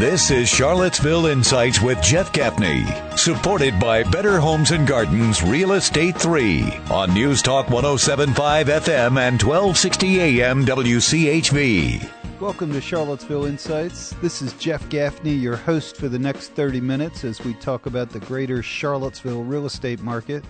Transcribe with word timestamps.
This 0.00 0.30
is 0.30 0.48
Charlottesville 0.48 1.26
Insights 1.26 1.82
with 1.82 2.00
Jeff 2.00 2.32
Gaffney, 2.32 2.86
supported 3.18 3.78
by 3.78 4.02
Better 4.02 4.40
Homes 4.40 4.70
and 4.70 4.88
Gardens 4.88 5.42
Real 5.42 5.72
Estate 5.72 6.16
3 6.16 6.62
on 6.90 7.12
News 7.12 7.42
Talk 7.42 7.68
1075 7.68 8.68
FM 8.68 9.18
and 9.18 9.42
1260 9.42 10.20
AM 10.20 10.64
WCHV. 10.64 12.10
Welcome 12.40 12.72
to 12.72 12.80
Charlottesville 12.80 13.44
Insights. 13.44 14.14
This 14.22 14.40
is 14.40 14.54
Jeff 14.54 14.88
Gaffney, 14.88 15.34
your 15.34 15.56
host 15.56 15.98
for 15.98 16.08
the 16.08 16.18
next 16.18 16.52
30 16.52 16.80
minutes 16.80 17.22
as 17.22 17.44
we 17.44 17.52
talk 17.52 17.84
about 17.84 18.08
the 18.08 18.20
greater 18.20 18.62
Charlottesville 18.62 19.44
real 19.44 19.66
estate 19.66 20.00
market. 20.00 20.42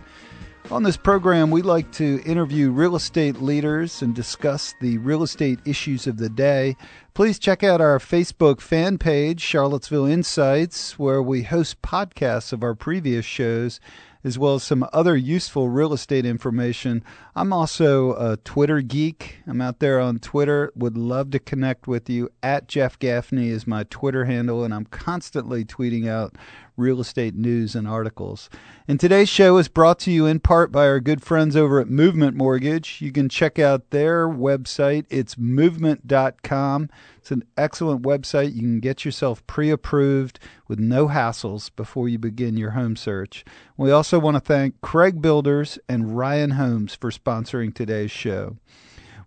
On 0.71 0.85
this 0.85 0.97
program, 0.97 1.51
we 1.51 1.63
like 1.63 1.91
to 1.95 2.23
interview 2.25 2.71
real 2.71 2.95
estate 2.95 3.43
leaders 3.43 4.03
and 4.03 4.15
discuss 4.15 4.77
the 4.81 4.99
real 4.99 5.25
estate 5.25 5.59
issues 5.65 6.07
of 6.07 6.19
the 6.19 6.29
day. 6.29 6.77
Please 7.21 7.39
check 7.39 7.63
out 7.63 7.83
our 7.83 7.99
Facebook 7.99 8.63
fan 8.63 8.97
page, 8.97 9.43
Charlottesville 9.43 10.07
Insights, 10.07 10.99
where 10.99 11.23
we 11.23 11.43
host 11.43 11.83
podcasts 11.83 12.51
of 12.51 12.63
our 12.63 12.75
previous 12.75 13.27
shows 13.27 13.79
as 14.25 14.39
well 14.39 14.55
as 14.55 14.63
some 14.63 14.87
other 14.91 15.17
useful 15.17 15.69
real 15.69 15.93
estate 15.93 16.25
information. 16.25 17.05
I'm 17.35 17.53
also 17.53 18.15
a 18.15 18.39
Twitter 18.39 18.81
geek. 18.81 19.37
I'm 19.47 19.61
out 19.61 19.81
there 19.81 20.01
on 20.01 20.19
Twitter. 20.19 20.73
Would 20.75 20.97
love 20.97 21.31
to 21.33 21.39
connect 21.39 21.87
with 21.87 22.09
you. 22.09 22.31
At 22.43 22.69
Jeff 22.69 22.99
Gaffney 22.99 23.49
is 23.49 23.67
my 23.67 23.85
Twitter 23.85 24.25
handle, 24.25 24.65
and 24.65 24.75
I'm 24.75 24.87
constantly 24.87 25.65
tweeting 25.65 26.09
out 26.09 26.37
real 26.81 27.01
estate 27.01 27.35
news 27.35 27.75
and 27.77 27.87
articles. 27.87 28.51
And 28.89 28.99
today's 28.99 29.29
show 29.29 29.59
is 29.59 29.69
brought 29.69 29.99
to 30.01 30.11
you 30.11 30.27
in 30.27 30.41
part 30.41 30.73
by 30.73 30.89
our 30.89 30.99
good 30.99 31.23
friends 31.23 31.55
over 31.55 31.81
at 31.81 31.89
Movement 31.89 32.37
Mortgage. 32.37 33.01
You 33.01 33.13
can 33.13 33.29
check 33.29 33.59
out 33.59 33.91
their 33.91 34.27
website. 34.27 35.05
It's 35.11 35.39
movement.com. 35.39 36.89
It's 37.19 37.31
an 37.31 37.45
excellent 37.57 38.03
website. 38.03 38.55
You 38.55 38.63
can 38.63 38.81
get 38.81 39.05
yourself 39.05 39.47
pre 39.47 39.71
approved 39.71 40.41
with 40.67 40.81
no 40.81 41.09
hassles 41.09 41.71
before 41.77 42.09
you 42.09 42.19
begin 42.19 42.57
your 42.57 42.71
home 42.71 42.97
search. 42.97 43.45
We 43.77 43.91
also 43.91 44.19
want 44.19 44.37
to 44.37 44.41
thank 44.41 44.81
Craig 44.81 45.23
Builders 45.23 45.79
and 45.89 46.17
Ryan 46.17 46.53
Homes 46.53 46.95
for 46.95 47.11
sponsoring 47.11 47.75
today's 47.75 48.11
show. 48.11 48.57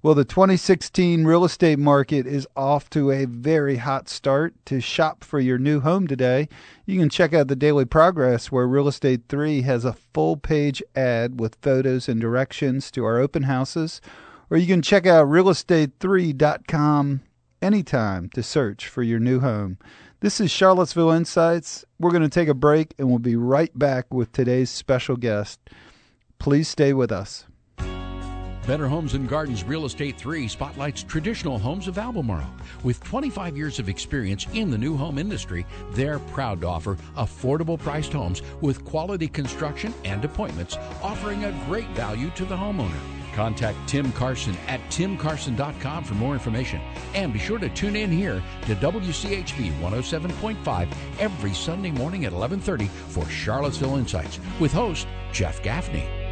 Well, 0.04 0.16
the 0.16 0.26
2016 0.26 1.23
real 1.23 1.46
estate 1.46 1.80
market 1.80 2.28
is 2.28 2.46
off 2.58 2.90
to 2.90 3.09
a 3.09 3.23
very 3.23 3.78
hot 3.78 4.10
start. 4.10 4.54
To 4.66 4.82
shop 4.82 5.23
for 5.23 5.40
your 5.40 5.58
new 5.58 5.80
home 5.80 6.08
today, 6.08 6.50
you 6.86 7.00
can 7.00 7.08
check 7.08 7.34
out 7.34 7.48
the 7.48 7.56
Daily 7.56 7.86
Progress, 7.86 8.52
where 8.52 8.68
Real 8.68 8.90
Estate 8.90 9.22
3 9.30 9.62
has 9.62 9.86
a 9.86 9.94
full 9.94 10.36
page 10.36 10.84
ad 10.94 11.40
with 11.40 11.56
photos 11.62 12.10
and 12.10 12.20
directions 12.20 12.92
to 12.92 13.06
our 13.06 13.18
open 13.18 13.44
houses. 13.44 14.02
Or 14.50 14.58
you 14.58 14.68
can 14.68 14.82
check 14.82 15.06
out 15.06 15.28
realestate3.com 15.28 17.22
anytime 17.62 18.30
to 18.32 18.44
search 18.44 18.90
for 18.90 19.04
your 19.04 19.20
new 19.20 19.40
home. 19.40 19.78
This 20.20 20.42
is 20.42 20.52
Charlottesville 20.52 21.12
Insights. 21.12 21.86
We're 21.98 22.12
going 22.12 22.23
to 22.23 22.30
take 22.30 22.50
a 22.50 22.54
break 22.54 22.94
and 23.00 23.08
we'll 23.08 23.20
be 23.20 23.38
right 23.38 23.72
back 23.80 24.14
with 24.14 24.34
today's 24.34 24.70
special 24.70 25.16
guest. 25.16 25.62
Please 26.40 26.67
stay 26.67 26.92
with 26.92 27.14
us. 27.14 27.45
Better 28.66 28.88
Homes 28.88 29.14
and 29.14 29.28
Gardens 29.28 29.66
Real 29.66 29.86
Estate 29.86 30.17
3 30.17 30.47
spotlights 30.47 31.03
traditional 31.03 31.59
homes 31.59 31.89
of 31.89 31.97
Albemarle. 31.97 32.50
With 32.83 33.03
25 33.03 33.58
years 33.58 33.78
of 33.78 33.89
experience 33.89 34.47
in 34.53 34.72
the 34.72 34.78
new 34.78 34.95
home 34.95 35.17
industry, 35.17 35.66
they're 35.92 36.20
proud 36.20 36.61
to 36.61 36.67
offer 36.67 36.97
affordable 37.17 37.78
priced 37.78 38.14
homes 38.14 38.42
with 38.61 38.86
quality 38.86 39.28
construction 39.28 39.94
and 40.05 40.23
appointments, 40.23 40.78
offering 41.02 41.44
a 41.44 41.66
great 41.67 41.89
value 41.89 42.30
to 42.31 42.45
the 42.45 42.55
homeowner. 42.55 43.00
Contact 43.33 43.78
Tim 43.86 44.11
Carson 44.14 44.55
at 44.67 44.80
timcarson.com 44.89 46.03
for 46.03 46.14
more 46.14 46.33
information. 46.33 46.80
And 47.16 47.33
be 47.33 47.39
sure 47.39 47.59
to 47.59 47.67
tune 47.70 47.95
in 47.95 48.11
here 48.11 48.42
to 48.67 48.75
WCHV 48.75 49.72
107.5 49.81 50.88
every 51.20 51.53
Sunday 51.53 51.92
morning 51.92 52.25
at 52.25 52.31
11:30 52.31 52.88
for 52.88 53.27
Charlottesville 53.27 53.98
Insights 53.98 54.39
with 54.59 54.72
host 54.72 55.08
Jeff 55.33 55.61
Gaffney. 55.64 56.23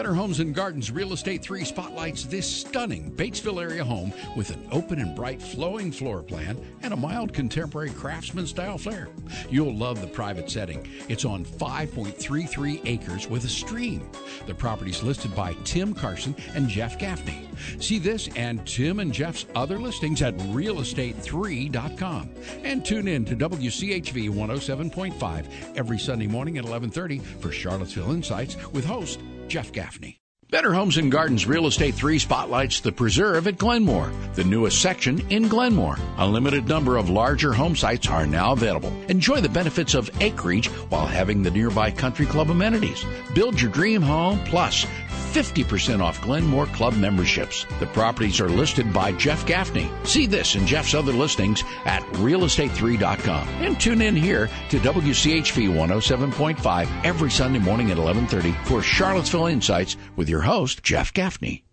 Better 0.00 0.14
Homes 0.14 0.40
and 0.40 0.54
Gardens 0.54 0.90
Real 0.90 1.12
Estate 1.12 1.42
3 1.42 1.62
spotlights 1.62 2.24
this 2.24 2.50
stunning 2.50 3.12
Batesville 3.12 3.60
area 3.60 3.84
home 3.84 4.14
with 4.34 4.48
an 4.48 4.66
open 4.72 4.98
and 4.98 5.14
bright 5.14 5.42
flowing 5.42 5.92
floor 5.92 6.22
plan 6.22 6.58
and 6.80 6.94
a 6.94 6.96
mild 6.96 7.34
contemporary 7.34 7.90
craftsman 7.90 8.46
style 8.46 8.78
flair. 8.78 9.10
You'll 9.50 9.76
love 9.76 10.00
the 10.00 10.06
private 10.06 10.50
setting. 10.50 10.88
It's 11.10 11.26
on 11.26 11.44
5.33 11.44 12.80
acres 12.86 13.28
with 13.28 13.44
a 13.44 13.48
stream. 13.48 14.08
The 14.46 14.54
property's 14.54 15.02
listed 15.02 15.36
by 15.36 15.52
Tim 15.64 15.92
Carson 15.92 16.34
and 16.54 16.66
Jeff 16.66 16.98
Gaffney. 16.98 17.50
See 17.78 17.98
this 17.98 18.30
and 18.36 18.66
Tim 18.66 19.00
and 19.00 19.12
Jeff's 19.12 19.44
other 19.54 19.78
listings 19.78 20.22
at 20.22 20.34
realestate3.com. 20.38 22.30
And 22.64 22.82
tune 22.86 23.06
in 23.06 23.26
to 23.26 23.36
WCHV 23.36 24.30
107.5 24.30 25.76
every 25.76 25.98
Sunday 25.98 26.26
morning 26.26 26.56
at 26.56 26.64
11:30 26.64 27.20
for 27.20 27.52
Charlottesville 27.52 28.12
Insights 28.12 28.56
with 28.72 28.86
host 28.86 29.20
Jeff 29.50 29.72
Gaffney. 29.72 30.20
Better 30.50 30.72
Homes 30.72 30.96
and 30.96 31.12
Gardens 31.12 31.46
Real 31.46 31.66
Estate 31.66 31.94
3 31.94 32.18
spotlights 32.20 32.80
the 32.80 32.90
preserve 32.90 33.46
at 33.48 33.58
Glenmore, 33.58 34.10
the 34.34 34.44
newest 34.44 34.80
section 34.80 35.20
in 35.30 35.48
Glenmore. 35.48 35.96
A 36.18 36.26
limited 36.26 36.66
number 36.66 36.96
of 36.96 37.10
larger 37.10 37.52
home 37.52 37.74
sites 37.76 38.08
are 38.08 38.26
now 38.26 38.52
available. 38.52 38.92
Enjoy 39.08 39.40
the 39.40 39.48
benefits 39.48 39.94
of 39.94 40.10
acreage 40.20 40.68
while 40.88 41.06
having 41.06 41.42
the 41.42 41.50
nearby 41.50 41.90
country 41.90 42.26
club 42.26 42.50
amenities. 42.50 43.04
Build 43.34 43.60
your 43.60 43.70
dream 43.70 44.02
home 44.02 44.38
plus 44.44 44.86
50% 45.10 46.00
off 46.00 46.20
Glenmore 46.20 46.66
Club 46.66 46.96
memberships. 46.96 47.66
The 47.78 47.86
properties 47.86 48.40
are 48.40 48.48
listed 48.48 48.92
by 48.92 49.12
Jeff 49.12 49.46
Gaffney. 49.46 49.90
See 50.04 50.26
this 50.26 50.54
and 50.54 50.66
Jeff's 50.66 50.94
other 50.94 51.12
listings 51.12 51.62
at 51.84 52.02
realestate3.com. 52.14 53.48
And 53.60 53.80
tune 53.80 54.02
in 54.02 54.16
here 54.16 54.48
to 54.70 54.78
WCHV 54.78 55.68
107.5 55.68 57.04
every 57.04 57.30
Sunday 57.30 57.58
morning 57.58 57.90
at 57.90 57.98
11:30 57.98 58.52
for 58.66 58.82
Charlottesville 58.82 59.46
Insights 59.46 59.96
with 60.16 60.28
your 60.28 60.42
host 60.42 60.82
Jeff 60.82 61.12
Gaffney. 61.12 61.64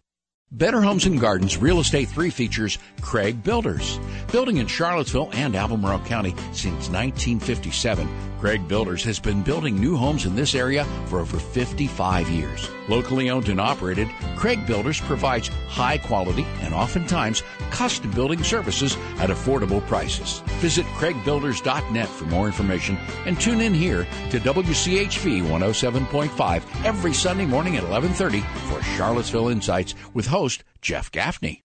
Better 0.53 0.81
Homes 0.81 1.05
and 1.05 1.19
Gardens 1.19 1.57
Real 1.57 1.81
Estate 1.81 2.07
3 2.07 2.29
features 2.29 2.77
Craig 3.01 3.43
Builders. 3.43 3.99
Building 4.31 4.57
in 4.57 4.67
Charlottesville 4.67 5.29
and 5.33 5.57
Albemarle 5.57 5.99
County 6.05 6.33
since 6.53 6.87
1957, 6.87 8.07
Craig 8.39 8.65
Builders 8.65 9.03
has 9.03 9.19
been 9.19 9.41
building 9.41 9.77
new 9.77 9.97
homes 9.97 10.25
in 10.25 10.35
this 10.35 10.55
area 10.55 10.85
for 11.07 11.19
over 11.19 11.37
55 11.37 12.29
years. 12.29 12.69
Locally 12.87 13.29
owned 13.29 13.49
and 13.49 13.59
operated, 13.59 14.07
Craig 14.37 14.65
Builders 14.65 15.01
provides 15.01 15.49
high 15.67 15.97
quality 15.97 16.45
and 16.61 16.73
oftentimes 16.73 17.43
custom 17.71 18.11
building 18.11 18.41
services 18.41 18.95
at 19.17 19.29
affordable 19.29 19.85
prices. 19.87 20.39
Visit 20.59 20.85
craigbuilders.net 20.97 22.07
for 22.07 22.25
more 22.25 22.45
information 22.45 22.97
and 23.25 23.39
tune 23.41 23.59
in 23.59 23.73
here 23.73 24.07
to 24.29 24.39
WCHV 24.39 25.41
107.5 25.41 26.85
every 26.85 27.13
Sunday 27.13 27.45
morning 27.45 27.75
at 27.75 27.83
11:30 27.83 28.41
for 28.69 28.81
Charlottesville 28.95 29.49
Insights 29.49 29.95
with 30.13 30.27
host 30.37 30.63
Jeff 30.83 31.11
Gaffney. 31.11 31.63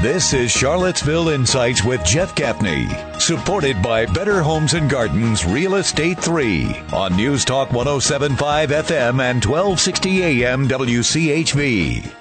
This 0.00 0.32
is 0.32 0.52
Charlottesville 0.52 1.30
Insights 1.30 1.82
with 1.82 2.04
Jeff 2.04 2.32
Gaffney, 2.36 2.86
supported 3.18 3.82
by 3.82 4.06
Better 4.06 4.40
Homes 4.40 4.74
and 4.74 4.88
Gardens 4.88 5.44
Real 5.44 5.74
Estate 5.74 6.20
3 6.20 6.76
on 6.92 7.16
News 7.16 7.44
Talk 7.44 7.72
1075 7.72 8.70
FM 8.70 9.20
and 9.20 9.44
1260 9.44 10.22
AM 10.22 10.68
WCHV. 10.68 12.14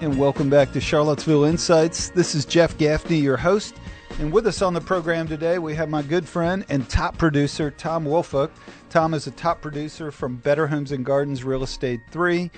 And 0.00 0.18
welcome 0.18 0.50
back 0.50 0.72
to 0.72 0.80
Charlottesville 0.80 1.44
Insights. 1.44 2.08
This 2.08 2.34
is 2.34 2.44
Jeff 2.44 2.76
Gaffney, 2.76 3.18
your 3.18 3.36
host. 3.36 3.76
And 4.18 4.32
with 4.32 4.48
us 4.48 4.62
on 4.62 4.74
the 4.74 4.80
program 4.80 5.28
today, 5.28 5.60
we 5.60 5.76
have 5.76 5.88
my 5.88 6.02
good 6.02 6.26
friend 6.26 6.64
and 6.68 6.88
top 6.88 7.18
producer, 7.18 7.70
Tom 7.70 8.04
Woolfolk. 8.04 8.50
Tom 8.90 9.14
is 9.14 9.28
a 9.28 9.30
top 9.30 9.62
producer 9.62 10.10
from 10.10 10.36
Better 10.36 10.66
Homes 10.66 10.90
and 10.90 11.04
Gardens 11.04 11.44
Real 11.44 11.62
Estate 11.62 12.00
3, 12.10 12.50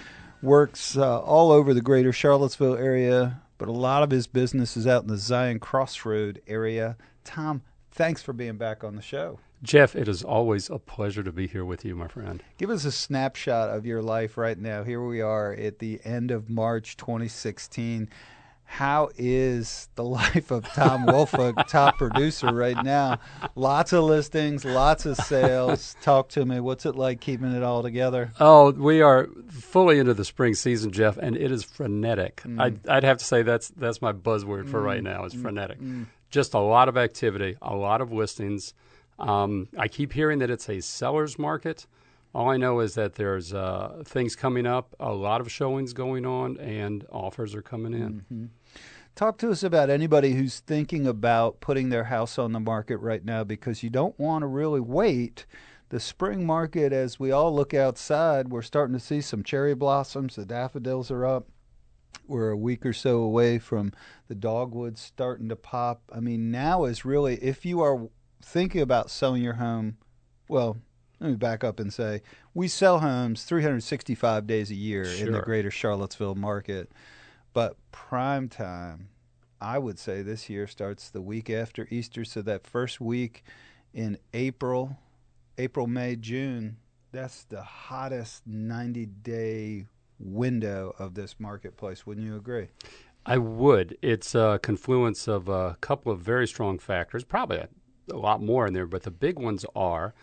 works 0.43 0.97
uh, 0.97 1.21
all 1.21 1.51
over 1.51 1.75
the 1.75 1.81
greater 1.81 2.13
Charlottesville 2.13 2.77
area, 2.77 3.41
but 3.59 3.69
a 3.69 3.73
lot 3.73 4.03
of 4.03 4.11
his 4.11 4.27
business 4.27 4.77
is 4.77 4.87
out 4.87 5.03
in 5.03 5.09
the 5.09 5.17
Zion 5.17 5.59
Crossroad 5.59 6.41
area. 6.47 6.97
Tom, 7.25 7.63
thanks 7.91 8.23
for 8.23 8.33
being 8.33 8.57
back 8.57 8.85
on 8.85 8.97
the 8.97 9.03
show. 9.03 9.39
Jeff, 9.63 9.97
it 9.97 10.07
is 10.07 10.23
always 10.23 10.71
a 10.71 10.79
pleasure 10.79 11.25
to 11.25 11.33
be 11.33 11.49
here 11.49 11.65
with 11.65 11.85
you, 11.85 11.97
my 11.97 12.07
friend. 12.07 12.43
Give 12.59 12.71
us 12.71 12.85
a 12.85 12.93
snapshot 12.93 13.71
of 13.71 13.85
your 13.85 14.01
life 14.01 14.39
right 14.39 14.57
now. 14.57 14.85
Here 14.85 15.05
we 15.05 15.21
are 15.21 15.53
at 15.53 15.81
the 15.81 16.01
end 16.05 16.31
of 16.31 16.49
March 16.49 16.97
2016. 16.97 18.09
How 18.71 19.09
is 19.17 19.89
the 19.95 20.05
life 20.21 20.51
of 20.51 20.63
Tom 20.69 21.07
Woolfolk, 21.07 21.67
top 21.69 21.97
producer 21.97 22.53
right 22.53 22.77
now? 22.85 23.19
Lots 23.57 23.95
of 23.95 24.05
listings, 24.05 24.65
lots 24.65 25.07
of 25.07 25.17
sales. 25.17 25.97
Talk 26.03 26.29
to 26.31 26.45
me. 26.45 26.61
What's 26.61 26.85
it 26.85 26.95
like 26.95 27.21
keeping 27.21 27.53
it 27.53 27.63
all 27.63 27.83
together? 27.83 28.31
Oh, 28.39 28.71
we 28.71 29.01
are 29.01 29.27
fully 29.51 29.99
into 29.99 30.13
the 30.13 30.25
spring 30.25 30.55
season, 30.55 30.93
Jeff, 30.93 31.17
and 31.17 31.35
it 31.35 31.51
is 31.51 31.65
frenetic. 31.65 32.43
Mm. 32.43 32.61
I'd, 32.61 32.89
I'd, 32.89 33.05
have 33.05 33.17
to 33.17 33.25
say 33.25 33.43
that's 33.43 33.69
that's 33.71 34.03
my 34.03 34.13
buzzword 34.13 34.69
for 34.69 34.81
mm. 34.81 34.85
right 34.85 35.03
now 35.03 35.25
is 35.25 35.35
mm. 35.35 35.43
frenetic. 35.43 35.81
Mm. 35.81 36.07
Just 36.31 36.53
a 36.53 36.61
lot 36.61 36.91
of 36.91 36.99
activity, 36.99 37.57
a 37.63 37.75
lot 37.75 38.03
of 38.03 38.13
listings. 38.13 38.75
Um, 39.19 39.69
I 39.79 39.89
keep 39.89 40.13
hearing 40.13 40.41
that 40.41 40.51
it's 40.51 40.69
a 40.69 40.81
seller's 40.83 41.39
market 41.39 41.87
All 42.39 42.51
I 42.51 42.57
know 42.57 42.79
is 42.79 42.95
that 42.95 43.17
there's 43.17 43.53
uh, 43.53 44.05
things 44.05 44.37
coming 44.37 44.65
up, 44.65 44.95
a 45.01 45.13
lot 45.13 45.41
of 45.41 45.51
showings 45.51 45.93
going 45.93 46.25
on, 46.25 46.57
and 46.59 47.05
offers 47.11 47.53
are 47.53 47.63
coming 47.63 47.93
in. 47.93 48.21
Mm-hmm. 48.33 48.45
Talk 49.17 49.39
to 49.39 49.51
us 49.51 49.65
about 49.65 49.91
anybody 49.91 50.35
who's 50.35 50.61
thinking 50.61 51.05
about 51.05 51.59
putting 51.59 51.89
their 51.89 52.05
house 52.05 52.39
on 52.39 52.53
the 52.53 52.61
market 52.61 52.99
right 52.99 53.25
now 53.25 53.43
because 53.43 53.83
you 53.83 53.91
don't 53.91 54.17
want 54.21 54.43
to 54.43 54.47
really 54.47 54.79
wait. 54.79 55.47
The 55.89 55.99
spring 55.99 56.47
market, 56.47 56.93
as 56.93 57.19
we 57.19 57.33
all 57.33 57.53
look 57.53 57.75
outside, 57.75 58.51
we're 58.51 58.63
starting 58.63 58.95
to 58.95 59.05
see 59.05 59.21
some 59.21 59.43
cherry 59.43 59.75
blossoms. 59.75 60.37
The 60.37 60.47
daffodils 60.47 61.11
are 61.11 61.27
up. 61.27 61.49
We're 62.29 62.51
a 62.51 62.57
week 62.57 62.87
or 62.87 62.93
so 62.93 63.17
away 63.17 63.59
from 63.59 63.93
the 64.29 64.37
dogwoods 64.37 65.01
starting 65.01 65.49
to 65.49 65.57
pop. 65.57 66.03
I 66.15 66.21
mean, 66.21 66.53
now 66.53 66.85
is 66.85 67.05
really, 67.05 67.35
if 67.43 67.67
you 67.67 67.81
are 67.81 68.09
thinking 68.41 68.81
about 68.81 69.11
selling 69.11 69.43
your 69.43 69.55
home, 69.55 69.97
well, 70.49 70.77
let 71.21 71.31
me 71.31 71.37
back 71.37 71.65
up 71.65 71.81
and 71.81 71.93
say 71.93 72.23
we 72.55 72.69
sell 72.69 73.01
homes 73.01 73.45
365 73.45 74.47
days 74.47 74.71
a 74.71 74.75
year 74.75 75.05
sure. 75.05 75.27
in 75.27 75.33
the 75.33 75.41
greater 75.41 75.71
Charlottesville 75.71 76.35
market. 76.35 76.91
But 77.53 77.77
prime 77.91 78.49
time, 78.49 79.09
I 79.61 79.79
would 79.79 79.99
say 79.99 80.23
this 80.23 80.49
year 80.49 80.67
starts 80.67 81.11
the 81.11 81.21
week 81.21 81.51
after 81.51 81.89
Easter. 81.91 82.25
So 82.25 82.43
that 82.43 82.67
first 82.67 83.01
week 83.01 83.43
in 83.93 84.19
April, 84.33 84.97
April, 85.57 85.87
May, 85.87 86.15
June, 86.17 86.77
that's 87.11 87.45
the 87.45 87.63
hottest 87.63 88.47
90 88.47 89.07
day 89.07 89.87
window 90.21 90.95
of 90.99 91.15
this 91.15 91.37
marketplace. 91.39 92.07
Wouldn't 92.07 92.27
you 92.27 92.37
agree? 92.37 92.69
I 93.27 93.39
would. 93.39 93.99
It's 94.03 94.35
a 94.35 94.59
confluence 94.63 95.27
of 95.27 95.49
a 95.49 95.77
couple 95.81 96.13
of 96.13 96.21
very 96.21 96.47
strong 96.47 96.79
factors, 96.79 97.25
probably 97.25 97.59
a, 97.59 97.69
a 98.13 98.17
lot 98.17 98.43
more 98.43 98.67
in 98.67 98.73
there, 98.73 98.87
but 98.87 99.03
the 99.03 99.11
big 99.11 99.39
ones 99.39 99.67
are 99.75 100.15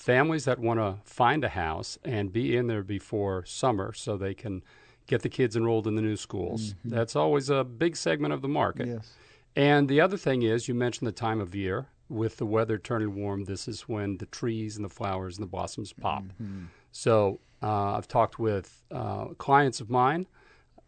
families 0.00 0.46
that 0.46 0.58
want 0.58 0.80
to 0.80 0.96
find 1.04 1.44
a 1.44 1.50
house 1.50 1.98
and 2.04 2.32
be 2.32 2.56
in 2.56 2.68
there 2.68 2.82
before 2.82 3.44
summer 3.44 3.92
so 3.92 4.16
they 4.16 4.32
can 4.32 4.62
get 5.06 5.20
the 5.20 5.28
kids 5.28 5.56
enrolled 5.56 5.86
in 5.86 5.94
the 5.94 6.00
new 6.00 6.16
schools. 6.16 6.72
Mm-hmm. 6.72 6.88
That's 6.88 7.14
always 7.14 7.50
a 7.50 7.64
big 7.64 7.96
segment 7.96 8.32
of 8.32 8.40
the 8.40 8.48
market. 8.48 8.88
Yes. 8.88 9.12
And 9.54 9.88
the 9.88 10.00
other 10.00 10.16
thing 10.16 10.42
is, 10.42 10.68
you 10.68 10.74
mentioned 10.74 11.06
the 11.06 11.12
time 11.12 11.38
of 11.38 11.54
year. 11.54 11.88
With 12.08 12.38
the 12.38 12.46
weather 12.46 12.78
turning 12.78 13.14
warm, 13.14 13.44
this 13.44 13.68
is 13.68 13.82
when 13.82 14.16
the 14.16 14.26
trees 14.26 14.76
and 14.76 14.84
the 14.84 14.88
flowers 14.88 15.36
and 15.36 15.42
the 15.42 15.50
blossoms 15.50 15.92
pop. 15.92 16.24
Mm-hmm. 16.24 16.64
So 16.92 17.38
uh, 17.62 17.96
I've 17.96 18.08
talked 18.08 18.38
with 18.38 18.82
uh, 18.90 19.26
clients 19.38 19.80
of 19.80 19.90
mine 19.90 20.26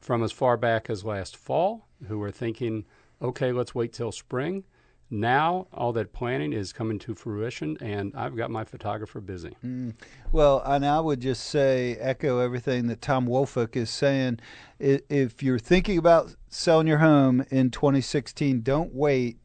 from 0.00 0.24
as 0.24 0.32
far 0.32 0.56
back 0.56 0.88
as 0.88 1.04
last 1.04 1.36
fall 1.36 1.86
who 2.08 2.20
are 2.22 2.32
thinking, 2.32 2.86
okay, 3.20 3.52
let's 3.52 3.74
wait 3.74 3.92
till 3.92 4.10
spring 4.10 4.64
now 5.12 5.66
all 5.74 5.92
that 5.92 6.12
planning 6.12 6.52
is 6.52 6.72
coming 6.72 6.98
to 6.98 7.14
fruition 7.14 7.76
and 7.80 8.12
i've 8.16 8.34
got 8.34 8.50
my 8.50 8.64
photographer 8.64 9.20
busy. 9.20 9.54
Mm. 9.64 9.94
well 10.32 10.62
and 10.64 10.86
i 10.86 10.98
would 10.98 11.20
just 11.20 11.44
say 11.44 11.96
echo 12.00 12.38
everything 12.38 12.86
that 12.86 13.00
Tom 13.02 13.26
Woolfolk 13.26 13.76
is 13.76 13.90
saying. 13.90 14.40
If 14.78 15.42
you're 15.42 15.58
thinking 15.58 15.98
about 15.98 16.34
selling 16.48 16.86
your 16.86 16.98
home 16.98 17.44
in 17.50 17.70
2016 17.70 18.62
don't 18.62 18.94
wait. 18.94 19.38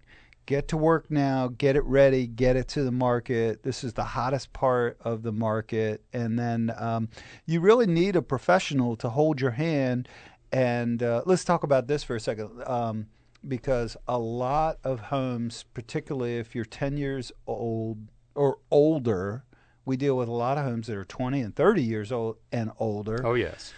Get 0.45 0.69
to 0.69 0.77
work 0.77 1.11
now. 1.11 1.49
Get 1.49 1.75
it 1.75 1.83
ready. 1.83 2.25
Get 2.25 2.55
it 2.55 2.69
to 2.69 2.83
the 2.83 2.91
market. 2.91 3.63
This 3.63 3.83
is 3.83 3.93
the 3.93 4.05
hottest 4.05 4.53
part 4.53 4.97
of 5.01 5.21
the 5.21 5.33
market. 5.33 6.01
And 6.13 6.39
then 6.39 6.73
um, 6.77 7.09
you 7.45 7.59
really 7.59 7.85
need 7.85 8.15
a 8.15 8.21
professional 8.21 8.95
to 8.97 9.09
hold 9.09 9.41
your 9.41 9.51
hand. 9.51 10.07
And 10.53 11.03
uh, 11.03 11.23
let's 11.25 11.43
talk 11.43 11.63
about 11.63 11.87
this 11.87 12.01
for 12.01 12.15
a 12.15 12.19
second. 12.21 12.63
Um, 12.65 13.07
because 13.45 13.97
a 14.07 14.17
lot 14.17 14.77
of 14.83 14.99
homes, 14.99 15.65
particularly 15.73 16.37
if 16.37 16.55
you're 16.55 16.65
10 16.65 16.97
years 16.97 17.31
old 17.45 17.97
or 18.35 18.59
older, 18.71 19.43
we 19.85 19.97
deal 19.97 20.17
with 20.17 20.27
a 20.27 20.33
lot 20.33 20.57
of 20.57 20.65
homes 20.65 20.87
that 20.87 20.97
are 20.97 21.05
20 21.05 21.41
and 21.41 21.55
30 21.55 21.81
years 21.81 22.11
old 22.11 22.37
and 22.51 22.71
older. 22.79 23.25
Oh, 23.25 23.33
yes. 23.33 23.73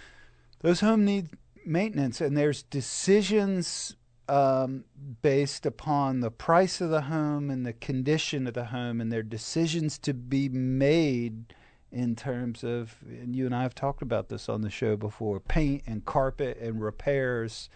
Those 0.62 0.82
homes 0.82 1.06
need 1.06 1.30
maintenance, 1.66 2.20
and 2.20 2.36
there's 2.36 2.64
decisions 2.64 3.96
um, 4.28 4.86
based 5.22 5.66
upon 5.66 6.20
the 6.20 6.32
price 6.32 6.82
of 6.82 6.90
the 6.90 7.02
home 7.02 7.50
and 7.50 7.66
the 7.66 7.74
condition 7.74 8.48
of 8.48 8.54
the 8.54 8.66
home, 8.66 9.02
and 9.02 9.12
there 9.12 9.22
are 9.22 9.24
decisions 9.24 9.98
to 10.00 10.14
be 10.14 10.50
made 10.50 11.54
in 11.92 12.16
terms 12.16 12.64
of, 12.64 12.96
and 13.08 13.36
you 13.36 13.46
and 13.46 13.56
I 13.56 13.64
have 13.64 13.74
talked 13.74 14.02
about 14.02 14.30
this 14.30 14.48
on 14.48 14.62
the 14.62 14.70
show 14.70 14.96
before 14.96 15.40
paint 15.40 15.84
and 15.88 16.06
carpet 16.06 16.58
and 16.62 16.82
repairs. 16.82 17.70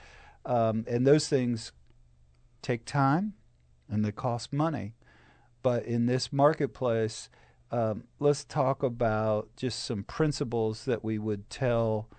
Um, 0.46 0.86
and 0.88 1.08
those 1.08 1.28
things 1.28 1.72
take 2.62 2.86
time 2.86 3.34
and 3.90 4.04
they 4.04 4.12
cost 4.12 4.52
money. 4.52 4.94
But 5.62 5.86
in 5.86 6.06
this 6.08 6.34
marketplace, 6.34 7.30
um, 7.72 8.04
let's 8.20 8.44
talk 8.44 8.84
about 8.84 9.50
just 9.56 9.84
some 9.86 10.04
principles 10.04 10.86
that 10.86 11.04
we 11.04 11.18
would 11.18 11.50
tell 11.50 12.10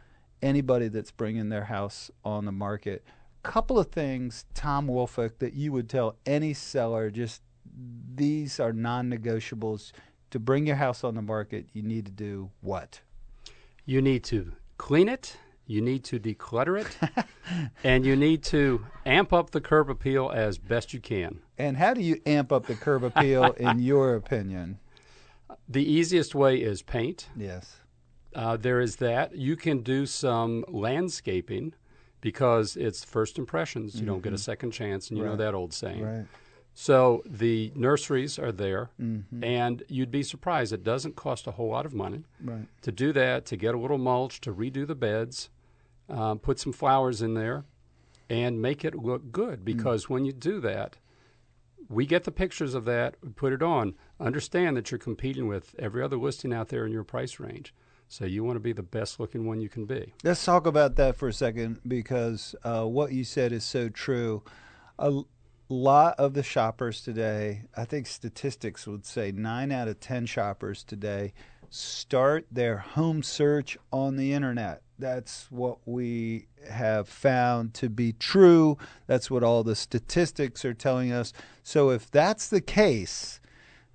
anybody 0.43 0.89
that's 0.89 1.11
bringing 1.11 1.49
their 1.49 1.65
house 1.65 2.11
on 2.25 2.45
the 2.45 2.53
market. 2.53 3.05
Couple 3.43 3.79
of 3.79 3.89
things, 3.89 4.47
Tom 4.55 4.87
Woolfolk, 4.87 5.39
that 5.39 5.53
you 5.53 5.71
would 5.73 5.89
tell 5.89 6.17
any 6.25 6.55
seller. 6.55 7.11
Just 7.11 7.43
these 8.15 8.59
are 8.59 8.73
non-negotiables. 8.73 9.93
To 10.31 10.39
bring 10.41 10.67
your 10.67 10.77
house 10.77 11.05
on 11.05 11.15
the 11.15 11.23
market, 11.23 11.67
you 11.73 11.83
need 11.83 12.07
to 12.07 12.13
do 12.13 12.51
what? 12.61 13.01
You 13.85 14.03
need 14.03 14.25
to 14.25 14.53
clean 14.79 15.09
it 15.09 15.37
you 15.67 15.81
need 15.81 16.05
to 16.05 16.21
declutter 16.21 16.81
it, 16.81 17.27
and 17.85 18.05
you 18.05 18.17
need 18.17 18.43
to 18.45 18.85
amp 19.07 19.33
up 19.33 19.51
the 19.51 19.61
curb 19.61 19.89
appeal 19.89 20.31
as 20.35 20.59
best 20.59 20.93
you 20.93 21.01
can. 21.01 21.41
And 21.59 21.77
how 21.77 21.95
do 21.95 22.03
you 22.03 22.21
amp 22.27 22.53
up 22.53 22.67
the 22.67 22.75
curb 22.75 23.05
appeal, 23.05 23.53
in 23.59 23.79
your 23.79 24.15
opinion? 24.15 24.79
The 25.69 25.85
easiest 25.85 26.35
way 26.35 26.59
is 26.59 26.83
paint. 26.83 27.29
Yes. 27.37 27.77
Uh, 28.35 28.57
there 28.57 28.81
is 28.81 28.97
that. 28.97 29.37
You 29.37 29.57
can 29.57 29.81
do 29.83 30.07
some 30.07 30.65
landscaping 30.69 31.75
because 32.21 32.77
it's 32.77 33.05
first 33.05 33.39
impressions. 33.39 33.95
You 33.95 34.01
mm-hmm. 34.01 34.09
don't 34.09 34.23
get 34.23 34.33
a 34.33 34.37
mm-hmm. 34.37 34.41
second 34.41 34.71
chance, 34.73 35.09
and 35.09 35.19
you 35.19 35.25
right. 35.25 35.31
know 35.31 35.37
that 35.37 35.55
old 35.55 35.73
saying. 35.73 36.03
Right. 36.03 36.27
So 36.75 37.23
the 37.25 37.73
nurseries 37.77 38.37
are 38.39 38.51
there, 38.51 38.91
mm-hmm. 39.01 39.45
and 39.45 39.85
you'd 39.89 40.11
be 40.11 40.25
surprised. 40.25 40.73
It 40.73 40.83
doesn't 40.83 41.15
cost 41.15 41.47
a 41.47 41.53
whole 41.53 41.69
lot 41.69 41.87
of 41.87 41.95
money 41.95 42.25
right. 42.43 42.67
to 42.83 42.91
do 42.91 43.13
that, 43.13 43.47
to 43.47 43.57
get 43.57 43.77
a 43.77 43.79
little 43.79 43.99
mulch, 43.99 44.41
to 44.41 44.53
redo 44.53 44.85
the 44.85 44.97
beds, 44.97 45.51
uh, 46.09 46.35
put 46.37 46.59
some 46.59 46.73
flowers 46.73 47.23
in 47.23 47.35
there, 47.35 47.65
and 48.31 48.61
make 48.61 48.85
it 48.85 48.95
look 48.95 49.33
good. 49.33 49.61
Mm. 49.61 49.65
Because 49.65 50.07
mm. 50.07 50.11
when 50.11 50.25
you 50.25 50.33
do 50.33 50.61
that, 50.61 50.97
we 51.89 52.07
get 52.07 52.25
the 52.25 52.33
pictures 52.33 52.75
of 52.75 52.85
that, 52.87 53.17
we 53.23 53.31
put 53.31 53.53
it 53.53 53.63
on. 53.63 53.95
Understand 54.19 54.77
that 54.77 54.91
you're 54.91 54.99
competing 54.99 55.47
with 55.47 55.75
every 55.79 56.03
other 56.03 56.17
listing 56.17 56.53
out 56.53 56.69
there 56.69 56.87
in 56.87 56.93
your 56.93 57.05
price 57.05 57.39
range. 57.39 57.75
So 58.09 58.25
you 58.25 58.45
want 58.45 58.57
to 58.57 58.61
be 58.61 58.73
the 58.73 58.83
best 58.83 59.19
looking 59.19 59.47
one 59.47 59.61
you 59.61 59.69
can 59.69 59.87
be. 59.87 60.13
Let's 60.23 60.45
talk 60.45 60.67
about 60.67 60.97
that 60.97 61.17
for 61.17 61.29
a 61.29 61.33
second 61.33 61.81
because 61.87 62.55
uh, 62.63 62.85
what 62.85 63.13
you 63.13 63.25
said 63.25 63.53
is 63.53 63.65
so 63.65 63.89
true. 63.89 64.43
A 64.99 65.23
lot 65.69 66.15
of 66.19 66.35
the 66.35 66.43
shoppers 66.43 67.01
today, 67.01 67.63
I 67.77 67.85
think 67.85 68.07
statistics 68.07 68.87
would 68.87 69.05
say 69.05 69.33
nine 69.33 69.73
out 69.73 69.89
of 69.89 70.01
10 70.01 70.27
shoppers 70.27 70.85
today 70.85 71.33
start 71.71 72.47
their 72.53 72.79
home 72.79 73.23
search 73.23 73.77
on 73.93 74.17
the 74.17 74.33
internet. 74.33 74.84
That's 74.99 75.51
what 75.51 75.79
we 75.87 76.47
have 76.71 77.09
found 77.09 77.75
to 77.75 77.89
be 77.89 78.13
true. 78.13 78.79
That's 79.07 79.31
what 79.31 79.43
all 79.43 79.65
the 79.65 79.75
statistics 79.75 80.65
are 80.65 80.75
telling 80.75 81.13
us. 81.13 81.33
So, 81.63 81.91
if 81.91 82.11
that's 82.11 82.49
the 82.49 82.61
case, 82.61 83.41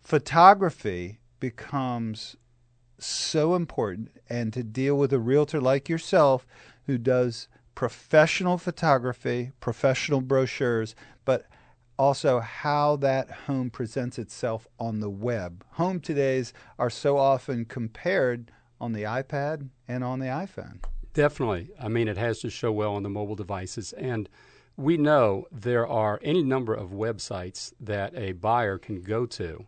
photography 0.01 1.19
becomes 1.39 2.35
so 2.97 3.55
important. 3.55 4.11
And 4.29 4.51
to 4.53 4.63
deal 4.63 4.95
with 4.95 5.13
a 5.13 5.19
realtor 5.19 5.61
like 5.61 5.87
yourself 5.87 6.45
who 6.85 6.97
does 6.97 7.47
professional 7.75 8.57
photography, 8.57 9.51
professional 9.61 10.19
brochures, 10.19 10.95
but 11.23 11.47
also 11.97 12.39
how 12.39 12.95
that 12.97 13.29
home 13.47 13.69
presents 13.69 14.17
itself 14.17 14.67
on 14.79 14.99
the 14.99 15.09
web. 15.09 15.63
Home 15.71 15.99
todays 15.99 16.51
are 16.77 16.89
so 16.89 17.17
often 17.17 17.65
compared 17.65 18.51
on 18.79 18.93
the 18.93 19.03
iPad 19.03 19.69
and 19.87 20.03
on 20.03 20.19
the 20.19 20.27
iPhone. 20.27 20.79
Definitely. 21.13 21.69
I 21.79 21.87
mean, 21.87 22.07
it 22.07 22.17
has 22.17 22.39
to 22.41 22.49
show 22.49 22.71
well 22.71 22.95
on 22.95 23.03
the 23.03 23.09
mobile 23.09 23.35
devices. 23.35 23.93
And 23.93 24.29
we 24.77 24.97
know 24.97 25.45
there 25.51 25.87
are 25.87 26.19
any 26.23 26.43
number 26.43 26.73
of 26.73 26.91
websites 26.91 27.73
that 27.79 28.15
a 28.15 28.33
buyer 28.33 28.77
can 28.77 29.01
go 29.01 29.25
to. 29.25 29.65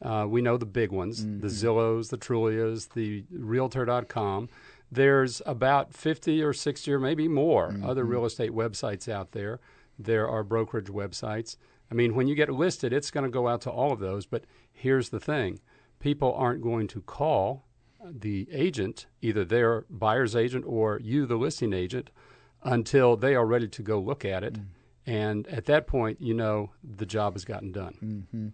Uh, 0.00 0.26
we 0.28 0.42
know 0.42 0.56
the 0.56 0.66
big 0.66 0.90
ones 0.90 1.24
mm-hmm. 1.24 1.40
the 1.40 1.48
Zillows, 1.48 2.10
the 2.10 2.18
Trulias, 2.18 2.90
the 2.90 3.24
Realtor.com. 3.30 4.48
There's 4.90 5.40
about 5.46 5.94
50 5.94 6.42
or 6.42 6.52
60 6.52 6.92
or 6.92 6.98
maybe 6.98 7.28
more 7.28 7.70
mm-hmm. 7.70 7.84
other 7.84 8.04
real 8.04 8.26
estate 8.26 8.50
websites 8.50 9.08
out 9.10 9.32
there. 9.32 9.58
There 9.98 10.28
are 10.28 10.42
brokerage 10.44 10.88
websites. 10.88 11.56
I 11.90 11.94
mean, 11.94 12.14
when 12.14 12.26
you 12.26 12.34
get 12.34 12.50
listed, 12.50 12.92
it's 12.92 13.10
going 13.10 13.24
to 13.24 13.30
go 13.30 13.48
out 13.48 13.60
to 13.62 13.70
all 13.70 13.92
of 13.92 14.00
those. 14.00 14.26
But 14.26 14.44
here's 14.72 15.08
the 15.10 15.20
thing 15.20 15.60
people 15.98 16.34
aren't 16.34 16.62
going 16.62 16.88
to 16.88 17.00
call 17.00 17.64
the 18.10 18.48
agent, 18.52 19.06
either 19.20 19.44
their 19.44 19.84
buyer's 19.88 20.34
agent 20.34 20.64
or 20.66 20.98
you, 21.02 21.26
the 21.26 21.36
listing 21.36 21.72
agent, 21.72 22.10
until 22.62 23.16
they 23.16 23.34
are 23.34 23.46
ready 23.46 23.68
to 23.68 23.82
go 23.82 23.98
look 23.98 24.24
at 24.24 24.44
it. 24.44 24.54
Mm. 24.54 24.64
And 25.04 25.46
at 25.48 25.64
that 25.66 25.86
point, 25.86 26.20
you 26.20 26.34
know 26.34 26.70
the 26.82 27.06
job 27.06 27.34
has 27.34 27.44
gotten 27.44 27.72
done. 27.72 27.96
Mm-hmm. 28.02 28.48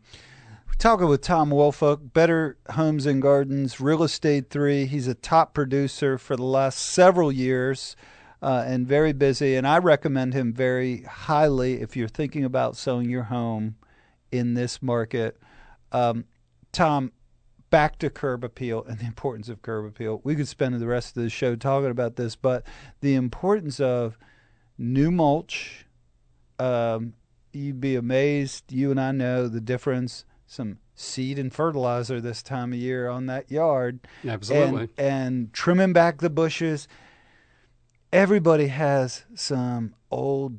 We're 0.67 0.75
talking 0.79 1.09
with 1.09 1.21
Tom 1.21 1.51
Woolfolk, 1.51 2.13
Better 2.13 2.57
Homes 2.71 3.05
and 3.05 3.21
Gardens, 3.21 3.81
Real 3.81 4.03
Estate 4.03 4.49
3. 4.51 4.87
He's 4.87 5.09
a 5.09 5.15
top 5.15 5.53
producer 5.53 6.17
for 6.17 6.37
the 6.37 6.45
last 6.45 6.79
several 6.79 7.31
years 7.31 7.97
uh, 8.41 8.65
and 8.67 8.87
very 8.87 9.13
busy. 9.13 9.57
And 9.57 9.67
I 9.67 9.79
recommend 9.79 10.35
him 10.35 10.53
very 10.53 11.03
highly 11.03 11.81
if 11.81 11.97
you're 11.97 12.09
thinking 12.09 12.45
about 12.45 12.77
selling 12.77 13.11
your 13.11 13.25
home 13.25 13.77
in 14.31 14.55
this 14.55 14.83
market. 14.83 15.39
Um, 15.93 16.25
Tom, 16.73 17.13
back 17.71 17.99
to 17.99 18.11
curb 18.11 18.45
appeal 18.45 18.85
and 18.85 18.99
the 18.99 19.07
importance 19.07 19.49
of 19.49 19.63
curb 19.63 19.85
appeal. 19.85 20.21
We 20.25 20.35
could 20.35 20.49
spend 20.49 20.75
the 20.75 20.87
rest 20.87 21.17
of 21.17 21.23
the 21.23 21.31
show 21.31 21.57
talking 21.57 21.91
about 21.91 22.17
this, 22.17 22.37
but 22.37 22.65
the 23.01 23.15
importance 23.15 23.81
of 23.81 24.19
new 24.77 25.11
mulch. 25.11 25.87
Um, 26.59 27.15
you'd 27.53 27.81
be 27.81 27.97
amazed. 27.97 28.73
You 28.73 28.91
and 28.91 29.01
I 29.01 29.13
know 29.13 29.49
the 29.49 29.61
difference. 29.61 30.25
Some 30.47 30.79
seed 30.95 31.39
and 31.39 31.53
fertilizer 31.53 32.21
this 32.21 32.43
time 32.43 32.73
of 32.73 32.79
year 32.79 33.09
on 33.09 33.27
that 33.27 33.51
yard. 33.51 34.01
Absolutely. 34.27 34.89
And, 34.97 35.13
and 35.13 35.53
trimming 35.53 35.93
back 35.93 36.19
the 36.19 36.31
bushes. 36.31 36.89
Everybody 38.13 38.69
has 38.69 39.25
some 39.35 39.95
old 40.11 40.59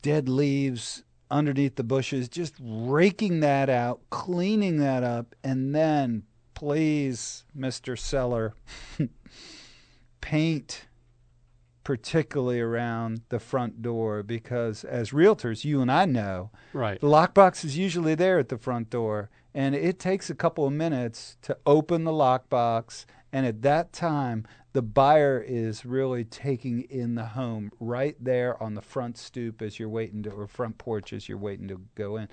dead 0.00 0.28
leaves 0.28 1.04
underneath 1.30 1.76
the 1.76 1.84
bushes, 1.84 2.28
just 2.28 2.54
raking 2.58 3.40
that 3.40 3.68
out, 3.68 4.00
cleaning 4.10 4.78
that 4.78 5.02
up, 5.02 5.34
and 5.44 5.74
then 5.74 6.22
please, 6.58 7.44
Mr. 7.56 7.96
Seller, 7.96 8.52
paint 10.20 10.86
particularly 11.84 12.60
around 12.60 13.22
the 13.28 13.38
front 13.38 13.80
door 13.80 14.24
because 14.24 14.82
as 14.82 15.10
realtors, 15.10 15.64
you 15.64 15.80
and 15.80 15.90
I 15.90 16.04
know, 16.04 16.50
right. 16.72 17.00
the 17.00 17.06
lockbox 17.06 17.64
is 17.64 17.78
usually 17.78 18.16
there 18.16 18.40
at 18.40 18.48
the 18.48 18.58
front 18.58 18.90
door 18.90 19.30
and 19.54 19.76
it 19.76 20.00
takes 20.00 20.30
a 20.30 20.34
couple 20.34 20.66
of 20.66 20.72
minutes 20.72 21.36
to 21.42 21.56
open 21.64 22.02
the 22.02 22.10
lockbox 22.10 23.06
and 23.32 23.46
at 23.46 23.62
that 23.62 23.92
time 23.92 24.44
the 24.72 24.82
buyer 24.82 25.42
is 25.44 25.84
really 25.84 26.24
taking 26.24 26.82
in 26.82 27.14
the 27.14 27.24
home 27.24 27.70
right 27.80 28.16
there 28.20 28.60
on 28.62 28.74
the 28.74 28.82
front 28.82 29.16
stoop 29.16 29.62
as 29.62 29.78
you're 29.78 29.88
waiting 29.88 30.22
to 30.24 30.30
or 30.30 30.46
front 30.46 30.76
porch 30.76 31.12
as 31.12 31.28
you're 31.28 31.38
waiting 31.38 31.68
to 31.68 31.80
go 31.94 32.16
in 32.16 32.28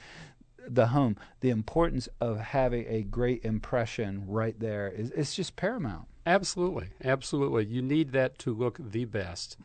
the 0.67 0.87
home 0.87 1.15
the 1.41 1.49
importance 1.49 2.09
of 2.19 2.39
having 2.39 2.85
a 2.87 3.03
great 3.03 3.43
impression 3.45 4.23
right 4.27 4.59
there 4.59 4.87
is 4.87 5.11
it's 5.11 5.35
just 5.35 5.55
paramount 5.55 6.07
Absolutely, 6.25 6.89
absolutely. 7.03 7.65
You 7.65 7.81
need 7.81 8.11
that 8.13 8.39
to 8.39 8.53
look 8.53 8.79
the 8.79 9.05
best, 9.05 9.57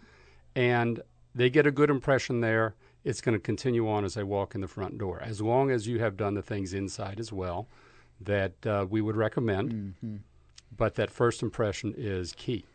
and 0.54 1.00
they 1.34 1.48
get 1.48 1.66
a 1.66 1.70
good 1.70 1.88
impression 1.88 2.40
there. 2.40 2.74
It's 3.02 3.22
going 3.22 3.34
to 3.34 3.40
continue 3.40 3.88
on 3.88 4.04
as 4.04 4.14
they 4.14 4.22
walk 4.22 4.54
in 4.54 4.60
the 4.60 4.68
front 4.68 4.98
door, 4.98 5.22
as 5.22 5.40
long 5.40 5.70
as 5.70 5.86
you 5.86 6.00
have 6.00 6.18
done 6.18 6.34
the 6.34 6.42
things 6.42 6.74
inside 6.74 7.18
as 7.18 7.32
well 7.32 7.66
that 8.20 8.66
uh, 8.66 8.86
we 8.88 9.00
would 9.00 9.16
recommend. 9.16 9.72
Mm-hmm. 9.72 10.16
But 10.76 10.96
that 10.96 11.10
first 11.10 11.42
impression 11.42 11.94
is 11.96 12.32
key. 12.32 12.66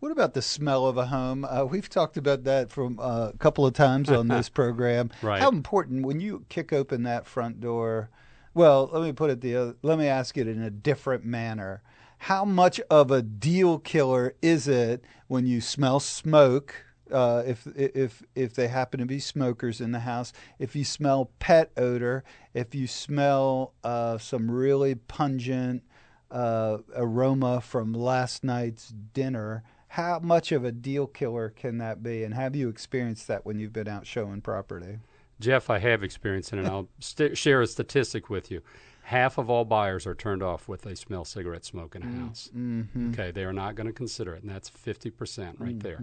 What 0.00 0.12
about 0.12 0.34
the 0.34 0.42
smell 0.42 0.86
of 0.86 0.96
a 0.96 1.06
home? 1.06 1.44
Uh, 1.44 1.64
we've 1.64 1.88
talked 1.88 2.16
about 2.16 2.44
that 2.44 2.70
from 2.70 2.98
uh, 3.00 3.30
a 3.34 3.38
couple 3.38 3.66
of 3.66 3.74
times 3.74 4.10
on 4.10 4.28
this 4.28 4.48
program. 4.50 5.10
Right. 5.22 5.40
How 5.40 5.48
important 5.48 6.04
when 6.04 6.20
you 6.20 6.44
kick 6.48 6.72
open 6.72 7.04
that 7.04 7.26
front 7.26 7.60
door? 7.60 8.10
Well, 8.54 8.90
let 8.92 9.02
me 9.02 9.12
put 9.12 9.30
it 9.30 9.40
the 9.40 9.56
other, 9.56 9.76
let 9.82 9.98
me 9.98 10.06
ask 10.06 10.36
it 10.36 10.46
in 10.46 10.62
a 10.62 10.70
different 10.70 11.24
manner 11.24 11.82
how 12.26 12.44
much 12.44 12.80
of 12.88 13.10
a 13.10 13.20
deal 13.20 13.80
killer 13.80 14.36
is 14.40 14.68
it 14.68 15.02
when 15.26 15.44
you 15.44 15.60
smell 15.60 15.98
smoke? 15.98 16.84
Uh, 17.10 17.42
if 17.44 17.66
if 17.76 18.22
if 18.36 18.54
they 18.54 18.68
happen 18.68 19.00
to 19.00 19.06
be 19.06 19.18
smokers 19.18 19.80
in 19.80 19.90
the 19.90 19.98
house, 19.98 20.32
if 20.60 20.76
you 20.76 20.84
smell 20.84 21.32
pet 21.40 21.72
odor, 21.76 22.22
if 22.54 22.76
you 22.76 22.86
smell 22.86 23.74
uh, 23.82 24.18
some 24.18 24.48
really 24.48 24.94
pungent 24.94 25.82
uh, 26.32 26.78
aroma 26.96 27.60
from 27.60 27.92
last 27.92 28.42
night's 28.42 28.88
dinner, 28.88 29.62
how 29.88 30.18
much 30.18 30.50
of 30.50 30.64
a 30.64 30.72
deal 30.72 31.06
killer 31.06 31.50
can 31.50 31.78
that 31.78 32.02
be? 32.02 32.24
And 32.24 32.34
have 32.34 32.56
you 32.56 32.68
experienced 32.68 33.28
that 33.28 33.46
when 33.46 33.58
you've 33.58 33.72
been 33.72 33.88
out 33.88 34.06
showing 34.06 34.40
property? 34.40 34.98
Jeff, 35.38 35.70
I 35.70 35.78
have 35.78 36.02
experienced 36.02 36.52
it, 36.52 36.58
and 36.58 36.68
I'll 36.68 36.88
st- 36.98 37.36
share 37.36 37.60
a 37.60 37.66
statistic 37.66 38.30
with 38.30 38.50
you 38.50 38.62
half 39.02 39.38
of 39.38 39.50
all 39.50 39.64
buyers 39.64 40.06
are 40.06 40.14
turned 40.14 40.42
off 40.42 40.68
with 40.68 40.82
they 40.82 40.94
smell 40.94 41.24
cigarette 41.24 41.64
smoke 41.64 41.94
in 41.94 42.02
a 42.02 42.06
mm, 42.06 42.20
house. 42.20 42.50
Mm-hmm. 42.56 43.10
Okay, 43.10 43.30
they 43.30 43.44
are 43.44 43.52
not 43.52 43.74
going 43.74 43.86
to 43.86 43.92
consider 43.92 44.34
it, 44.34 44.42
and 44.42 44.50
that's 44.50 44.70
50% 44.70 45.58
right 45.58 45.70
mm-hmm. 45.70 45.78
there. 45.78 46.02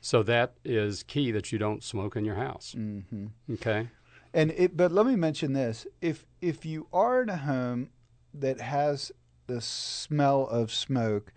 So 0.00 0.22
that 0.24 0.54
is 0.64 1.02
key 1.02 1.30
that 1.30 1.52
you 1.52 1.58
don't 1.58 1.82
smoke 1.82 2.16
in 2.16 2.24
your 2.24 2.34
house. 2.34 2.74
Mm-hmm. 2.76 3.26
Okay? 3.54 3.88
And 4.32 4.50
it, 4.50 4.76
but 4.76 4.90
let 4.90 5.06
me 5.06 5.16
mention 5.16 5.52
this: 5.52 5.86
if 6.00 6.26
if 6.40 6.66
you 6.66 6.88
are 6.92 7.22
in 7.22 7.28
a 7.28 7.36
home 7.36 7.90
that 8.34 8.60
has 8.60 9.12
the 9.46 9.60
smell 9.60 10.46
of 10.46 10.72
smoke, 10.72 11.32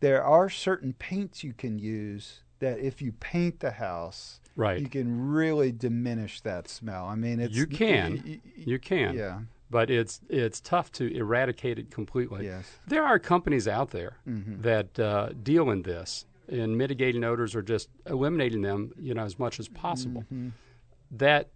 there 0.00 0.22
are 0.22 0.48
certain 0.48 0.92
paints 0.94 1.44
you 1.44 1.52
can 1.52 1.78
use 1.78 2.40
that 2.58 2.78
if 2.78 3.02
you 3.02 3.12
paint 3.12 3.60
the 3.60 3.72
house, 3.72 4.40
right, 4.56 4.80
you 4.80 4.88
can 4.88 5.30
really 5.30 5.72
diminish 5.72 6.40
that 6.42 6.68
smell. 6.68 7.06
I 7.06 7.14
mean, 7.14 7.40
it's 7.40 7.54
you 7.54 7.66
can, 7.66 8.22
you, 8.24 8.40
you 8.56 8.78
can, 8.78 9.16
yeah 9.16 9.40
but 9.72 9.90
it's 9.90 10.20
it's 10.28 10.60
tough 10.60 10.92
to 10.92 11.12
eradicate 11.16 11.78
it 11.78 11.90
completely. 11.90 12.44
Yes. 12.44 12.66
There 12.86 13.02
are 13.02 13.18
companies 13.18 13.66
out 13.66 13.90
there 13.90 14.18
mm-hmm. 14.28 14.60
that 14.60 14.98
uh, 15.00 15.30
deal 15.42 15.70
in 15.70 15.80
this 15.82 16.26
in 16.46 16.76
mitigating 16.76 17.24
odors 17.24 17.56
or 17.56 17.62
just 17.62 17.88
eliminating 18.06 18.60
them, 18.60 18.92
you 18.98 19.14
know, 19.14 19.24
as 19.24 19.38
much 19.38 19.58
as 19.58 19.68
possible. 19.68 20.24
Mm-hmm. 20.24 20.50
That 21.12 21.48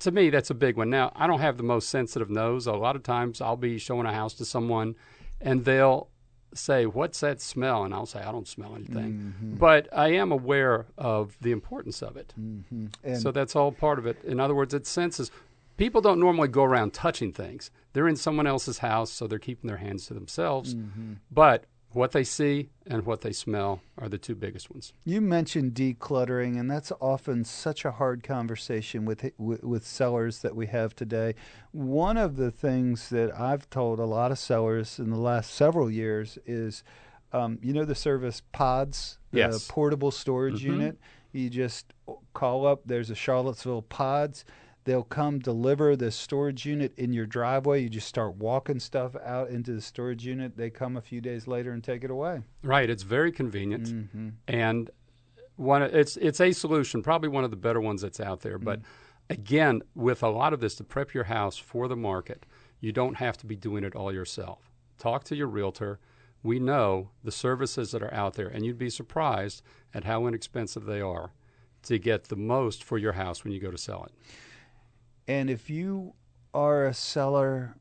to 0.00 0.10
me, 0.10 0.30
that's 0.30 0.48
a 0.48 0.54
big 0.54 0.78
one. 0.78 0.88
Now, 0.88 1.12
I 1.14 1.26
don't 1.26 1.40
have 1.40 1.58
the 1.58 1.62
most 1.62 1.90
sensitive 1.90 2.30
nose. 2.30 2.66
A 2.66 2.72
lot 2.72 2.96
of 2.96 3.02
times, 3.02 3.42
I'll 3.42 3.56
be 3.56 3.78
showing 3.78 4.06
a 4.06 4.12
house 4.12 4.32
to 4.34 4.46
someone, 4.46 4.94
and 5.40 5.64
they'll 5.64 6.08
say, 6.54 6.86
"What's 6.86 7.20
that 7.20 7.40
smell?" 7.40 7.84
And 7.84 7.94
I'll 7.94 8.06
say, 8.06 8.20
"I 8.20 8.32
don't 8.32 8.48
smell 8.48 8.74
anything," 8.74 9.34
mm-hmm. 9.34 9.54
but 9.56 9.88
I 9.92 10.08
am 10.12 10.32
aware 10.32 10.86
of 10.96 11.36
the 11.40 11.52
importance 11.52 12.02
of 12.02 12.16
it. 12.16 12.34
Mm-hmm. 12.38 13.14
So 13.16 13.30
that's 13.30 13.54
all 13.56 13.72
part 13.72 13.98
of 13.98 14.06
it. 14.06 14.22
In 14.24 14.40
other 14.40 14.54
words, 14.54 14.74
it 14.74 14.86
senses 14.86 15.30
people 15.76 16.00
don't 16.00 16.20
normally 16.20 16.48
go 16.48 16.64
around 16.64 16.92
touching 16.92 17.32
things. 17.32 17.70
They're 17.92 18.08
in 18.08 18.16
someone 18.16 18.46
else's 18.46 18.78
house, 18.78 19.10
so 19.10 19.26
they're 19.26 19.38
keeping 19.38 19.68
their 19.68 19.78
hands 19.78 20.06
to 20.06 20.14
themselves. 20.14 20.74
Mm-hmm. 20.74 21.14
But 21.30 21.64
what 21.92 22.12
they 22.12 22.24
see 22.24 22.68
and 22.86 23.06
what 23.06 23.22
they 23.22 23.32
smell 23.32 23.80
are 23.96 24.08
the 24.08 24.18
two 24.18 24.34
biggest 24.34 24.70
ones. 24.70 24.92
You 25.04 25.20
mentioned 25.20 25.74
decluttering, 25.74 26.58
and 26.58 26.70
that's 26.70 26.92
often 27.00 27.44
such 27.44 27.84
a 27.84 27.92
hard 27.92 28.22
conversation 28.22 29.04
with 29.04 29.30
with 29.38 29.86
sellers 29.86 30.40
that 30.40 30.54
we 30.54 30.66
have 30.66 30.94
today. 30.94 31.34
One 31.72 32.16
of 32.16 32.36
the 32.36 32.50
things 32.50 33.08
that 33.10 33.34
I've 33.38 33.68
told 33.70 33.98
a 33.98 34.04
lot 34.04 34.30
of 34.30 34.38
sellers 34.38 34.98
in 34.98 35.10
the 35.10 35.18
last 35.18 35.54
several 35.54 35.90
years 35.90 36.38
is, 36.46 36.84
um, 37.32 37.58
you 37.62 37.72
know, 37.72 37.84
the 37.84 37.94
service 37.94 38.42
Pods, 38.52 39.18
the 39.30 39.38
yes. 39.38 39.66
portable 39.68 40.10
storage 40.10 40.62
mm-hmm. 40.62 40.72
unit. 40.72 40.98
You 41.32 41.50
just 41.50 41.92
call 42.32 42.66
up. 42.66 42.82
There's 42.86 43.10
a 43.10 43.14
Charlottesville 43.14 43.82
Pods 43.82 44.44
They'll 44.88 45.02
come 45.02 45.38
deliver 45.38 45.96
the 45.96 46.10
storage 46.10 46.64
unit 46.64 46.94
in 46.96 47.12
your 47.12 47.26
driveway. 47.26 47.82
You 47.82 47.90
just 47.90 48.08
start 48.08 48.36
walking 48.36 48.80
stuff 48.80 49.14
out 49.22 49.50
into 49.50 49.74
the 49.74 49.82
storage 49.82 50.24
unit. 50.24 50.56
They 50.56 50.70
come 50.70 50.96
a 50.96 51.02
few 51.02 51.20
days 51.20 51.46
later 51.46 51.72
and 51.72 51.84
take 51.84 52.04
it 52.04 52.10
away. 52.10 52.40
Right. 52.62 52.88
It's 52.88 53.02
very 53.02 53.30
convenient, 53.30 53.88
mm-hmm. 53.88 54.28
and 54.48 54.88
one 55.56 55.82
it's 55.82 56.16
it's 56.16 56.40
a 56.40 56.52
solution, 56.52 57.02
probably 57.02 57.28
one 57.28 57.44
of 57.44 57.50
the 57.50 57.56
better 57.56 57.82
ones 57.82 58.00
that's 58.00 58.18
out 58.18 58.40
there. 58.40 58.56
But 58.56 58.80
mm-hmm. 58.80 59.32
again, 59.34 59.82
with 59.94 60.22
a 60.22 60.30
lot 60.30 60.54
of 60.54 60.60
this 60.60 60.74
to 60.76 60.84
prep 60.84 61.12
your 61.12 61.24
house 61.24 61.58
for 61.58 61.86
the 61.86 61.94
market, 61.94 62.46
you 62.80 62.90
don't 62.90 63.18
have 63.18 63.36
to 63.38 63.46
be 63.46 63.56
doing 63.56 63.84
it 63.84 63.94
all 63.94 64.10
yourself. 64.10 64.70
Talk 64.98 65.22
to 65.24 65.36
your 65.36 65.48
realtor. 65.48 65.98
We 66.42 66.58
know 66.60 67.10
the 67.22 67.30
services 67.30 67.90
that 67.90 68.02
are 68.02 68.14
out 68.14 68.36
there, 68.36 68.48
and 68.48 68.64
you'd 68.64 68.78
be 68.78 68.88
surprised 68.88 69.60
at 69.92 70.04
how 70.04 70.26
inexpensive 70.26 70.86
they 70.86 71.02
are 71.02 71.32
to 71.82 71.98
get 71.98 72.24
the 72.24 72.36
most 72.36 72.82
for 72.82 72.96
your 72.96 73.12
house 73.12 73.44
when 73.44 73.52
you 73.52 73.60
go 73.60 73.70
to 73.70 73.76
sell 73.76 74.04
it. 74.04 74.14
And 75.28 75.50
if 75.50 75.68
you 75.68 76.14
are 76.54 76.86
a 76.86 76.94
seller, 76.94 77.76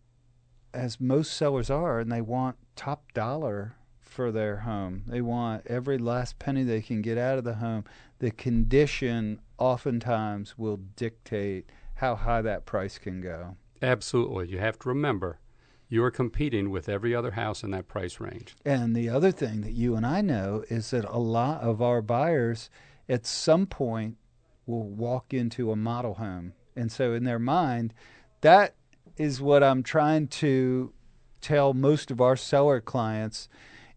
as 0.73 0.99
most 0.99 1.31
sellers 1.31 1.69
are, 1.69 2.01
and 2.01 2.11
they 2.11 2.21
want 2.21 2.57
top 2.75 3.13
dollar 3.13 3.77
for 4.01 4.33
their 4.33 4.57
home, 4.57 5.03
they 5.07 5.21
want 5.21 5.65
every 5.65 5.97
last 5.97 6.39
penny 6.39 6.63
they 6.63 6.81
can 6.81 7.01
get 7.01 7.17
out 7.17 7.37
of 7.37 7.45
the 7.45 7.55
home, 7.55 7.85
the 8.19 8.31
condition 8.31 9.39
oftentimes 9.57 10.57
will 10.57 10.75
dictate 10.75 11.69
how 11.95 12.15
high 12.15 12.41
that 12.41 12.65
price 12.65 12.97
can 12.97 13.21
go. 13.21 13.55
Absolutely. 13.81 14.49
You 14.49 14.59
have 14.59 14.77
to 14.79 14.89
remember 14.89 15.39
you 15.87 16.03
are 16.03 16.11
competing 16.11 16.69
with 16.69 16.89
every 16.89 17.15
other 17.15 17.31
house 17.31 17.63
in 17.63 17.71
that 17.71 17.87
price 17.87 18.19
range. 18.19 18.55
And 18.65 18.93
the 18.93 19.07
other 19.07 19.31
thing 19.31 19.61
that 19.61 19.71
you 19.71 19.95
and 19.95 20.05
I 20.05 20.19
know 20.19 20.65
is 20.69 20.91
that 20.91 21.05
a 21.05 21.17
lot 21.17 21.61
of 21.61 21.81
our 21.81 22.01
buyers 22.01 22.69
at 23.07 23.25
some 23.25 23.65
point 23.65 24.17
will 24.65 24.83
walk 24.83 25.33
into 25.33 25.71
a 25.71 25.77
model 25.77 26.15
home 26.15 26.51
and 26.77 26.91
so 26.91 27.13
in 27.13 27.23
their 27.25 27.39
mind, 27.39 27.93
that 28.41 28.75
is 29.17 29.41
what 29.41 29.63
I'm 29.63 29.83
trying 29.83 30.27
to 30.27 30.93
tell 31.41 31.73
most 31.73 32.11
of 32.11 32.21
our 32.21 32.35
seller 32.35 32.79
clients 32.79 33.49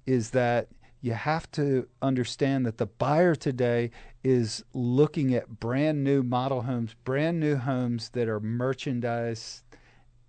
is 0.06 0.30
that 0.30 0.68
you 1.02 1.12
have 1.12 1.50
to 1.52 1.88
understand 2.02 2.66
that 2.66 2.78
the 2.78 2.86
buyer 2.86 3.34
today 3.34 3.90
is 4.22 4.64
looking 4.74 5.34
at 5.34 5.48
brand 5.60 6.04
new 6.04 6.22
model 6.22 6.62
homes, 6.62 6.94
brand 7.04 7.40
new 7.40 7.56
homes 7.56 8.10
that 8.10 8.28
are 8.28 8.40
merchandised 8.40 9.62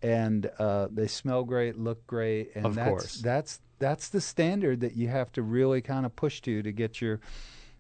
and 0.01 0.50
uh, 0.60 0.88
they 0.91 1.08
smell 1.08 1.43
great, 1.43 1.77
look 1.77 2.05
great, 2.08 2.51
and 2.55 2.65
Of 2.65 2.75
that's 2.75 2.89
course. 2.89 3.15
that's 3.22 3.60
that's 3.79 4.10
the 4.10 4.22
standard 4.22 4.79
that 4.81 4.96
you 4.96 5.08
have 5.10 5.31
to 5.34 5.41
really 5.41 5.81
kind 5.81 6.05
of 6.05 6.15
push 6.15 6.41
to 6.41 6.62
to 6.63 6.72
get 6.72 7.01
your 7.01 7.20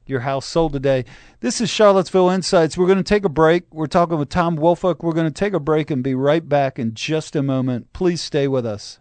your 0.05 0.21
house 0.21 0.45
sold 0.45 0.73
today. 0.73 1.05
This 1.39 1.61
is 1.61 1.69
Charlottesville 1.69 2.29
Insights. 2.29 2.77
We're 2.77 2.87
going 2.87 2.97
to 2.97 3.03
take 3.03 3.25
a 3.25 3.29
break. 3.29 3.63
We're 3.73 3.87
talking 3.87 4.17
with 4.17 4.29
Tom 4.29 4.55
Woolfolk. 4.55 5.03
We're 5.03 5.13
going 5.13 5.27
to 5.27 5.31
take 5.31 5.53
a 5.53 5.59
break 5.59 5.91
and 5.91 6.03
be 6.03 6.15
right 6.15 6.47
back 6.47 6.79
in 6.79 6.93
just 6.93 7.35
a 7.35 7.43
moment. 7.43 7.93
Please 7.93 8.21
stay 8.21 8.47
with 8.47 8.65
us. 8.65 8.99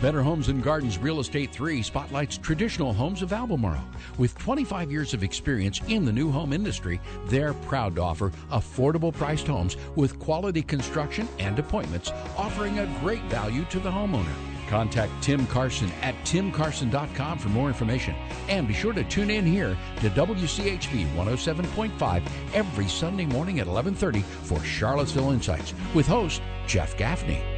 Better 0.00 0.22
Homes 0.22 0.46
and 0.46 0.62
Gardens 0.62 0.96
Real 0.96 1.18
Estate 1.18 1.50
3 1.50 1.82
spotlights 1.82 2.38
traditional 2.38 2.92
homes 2.92 3.20
of 3.20 3.32
Albemarle. 3.32 3.82
With 4.16 4.38
25 4.38 4.92
years 4.92 5.12
of 5.12 5.24
experience 5.24 5.80
in 5.88 6.04
the 6.04 6.12
new 6.12 6.30
home 6.30 6.52
industry, 6.52 7.00
they're 7.26 7.54
proud 7.54 7.96
to 7.96 8.02
offer 8.02 8.30
affordable 8.52 9.12
priced 9.12 9.48
homes 9.48 9.76
with 9.96 10.20
quality 10.20 10.62
construction 10.62 11.28
and 11.40 11.58
appointments, 11.58 12.12
offering 12.36 12.78
a 12.78 13.00
great 13.00 13.22
value 13.24 13.64
to 13.70 13.80
the 13.80 13.90
homeowner. 13.90 14.57
Contact 14.68 15.12
Tim 15.22 15.46
Carson 15.46 15.90
at 16.02 16.14
timcarson.com 16.24 17.38
for 17.38 17.48
more 17.48 17.68
information. 17.68 18.14
And 18.48 18.68
be 18.68 18.74
sure 18.74 18.92
to 18.92 19.04
tune 19.04 19.30
in 19.30 19.44
here 19.44 19.76
to 20.00 20.10
WCHV 20.10 21.06
107.5 21.14 22.22
every 22.54 22.88
Sunday 22.88 23.26
morning 23.26 23.60
at 23.60 23.66
11:30 23.66 24.22
for 24.22 24.62
Charlottesville 24.62 25.32
Insights 25.32 25.74
with 25.94 26.06
host 26.06 26.42
Jeff 26.66 26.96
Gaffney. 26.96 27.57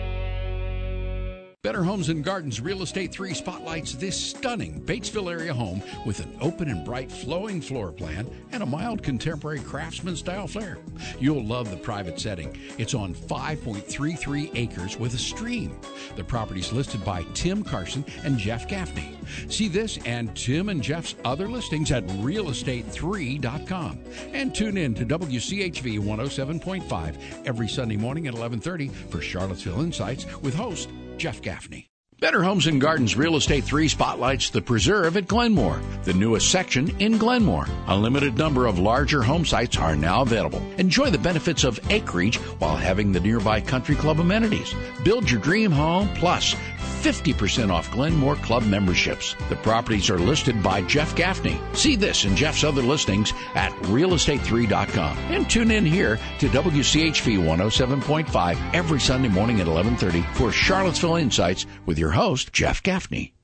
Better 1.63 1.85
Homes 1.85 2.09
and 2.09 2.25
Gardens 2.25 2.59
Real 2.59 2.81
Estate 2.81 3.13
3 3.13 3.35
spotlights 3.35 3.93
this 3.95 4.19
stunning 4.19 4.81
Batesville 4.81 5.31
area 5.31 5.53
home 5.53 5.83
with 6.07 6.19
an 6.21 6.35
open 6.41 6.71
and 6.71 6.87
bright 6.87 7.13
flowing 7.13 7.61
floor 7.61 7.93
plan 7.93 8.27
and 8.53 8.63
a 8.63 8.67
mild 8.67 9.03
contemporary 9.03 9.61
craftsman 9.61 10.17
style 10.17 10.47
flair. 10.47 10.79
You'll 11.19 11.45
love 11.45 11.71
the 11.71 11.77
private 11.77 12.19
setting. 12.19 12.59
It's 12.79 12.95
on 12.95 13.15
5.33 13.15 14.53
acres 14.55 14.99
with 14.99 15.13
a 15.13 15.19
stream. 15.19 15.79
The 16.17 16.25
property's 16.25 16.73
listed 16.73 17.05
by 17.05 17.27
Tim 17.35 17.63
Carson 17.63 18.07
and 18.25 18.39
Jeff 18.39 18.67
Gaffney. 18.67 19.19
See 19.51 19.69
this 19.69 19.99
and 20.07 20.35
Tim 20.35 20.71
and 20.71 20.83
Jeff's 20.83 21.15
other 21.27 21.47
listings 21.47 21.93
at 21.93 22.07
realestate3.com. 22.07 23.99
And 24.33 24.55
tune 24.55 24.79
in 24.79 24.95
to 24.95 25.05
WCHV 25.05 25.99
107.5 25.99 27.17
every 27.45 27.69
Sunday 27.69 27.99
morning 27.99 28.29
at 28.29 28.35
11:30 28.35 28.91
for 29.11 29.21
Charlottesville 29.21 29.83
Insights 29.83 30.25
with 30.41 30.55
host 30.55 30.89
Jeff 31.21 31.43
Gaffney. 31.43 31.91
Better 32.21 32.43
Homes 32.43 32.67
and 32.67 32.83
Gardens 32.83 33.17
Real 33.17 33.37
Estate 33.37 33.65
3 33.65 33.89
spotlights 33.89 34.51
the 34.51 34.61
preserve 34.61 35.17
at 35.17 35.27
Glenmore, 35.27 35.81
the 36.05 36.13
newest 36.13 36.51
section 36.51 36.95
in 37.01 37.17
Glenmore. 37.17 37.67
A 37.87 37.97
limited 37.97 38.37
number 38.37 38.67
of 38.67 38.79
larger 38.79 39.23
home 39.23 39.47
sites 39.47 39.79
are 39.79 39.97
now 39.97 40.21
available. 40.21 40.63
Enjoy 40.77 41.09
the 41.09 41.17
benefits 41.17 41.65
of 41.65 41.81
acreage 41.91 42.37
while 42.59 42.77
having 42.77 43.11
the 43.11 43.21
nearby 43.21 43.59
country 43.63 43.97
club 43.97 44.21
amenities. 44.21 44.75
Build 45.03 45.31
your 45.31 45.41
dream 45.41 45.73
home 45.73 46.11
plus 46.17 46.55
50% 47.01 47.71
off 47.71 47.91
Glenmore 47.91 48.37
Club 48.37 48.65
memberships. 48.65 49.35
The 49.49 49.57
properties 49.57 50.11
are 50.11 50.19
listed 50.19 50.63
by 50.63 50.83
Jeff 50.83 51.17
Gaffney. 51.17 51.59
See 51.73 51.97
this 51.97 52.25
and 52.25 52.37
Jeff's 52.37 52.63
other 52.63 52.83
listings 52.83 53.33
at 53.55 53.73
realestate3.com. 53.85 55.17
And 55.31 55.49
tune 55.49 55.71
in 55.71 55.87
here 55.87 56.19
to 56.41 56.49
WCHV 56.49 57.39
107.5 57.39 58.75
every 58.75 59.01
Sunday 59.01 59.29
morning 59.29 59.61
at 59.61 59.67
11:30 59.67 60.23
for 60.35 60.53
Charlottesville 60.53 61.17
Insights 61.17 61.65
with 61.87 61.99
your 61.99 62.10
host 62.13 62.53
Jeff 62.53 62.83
Gaffney. 62.83 63.35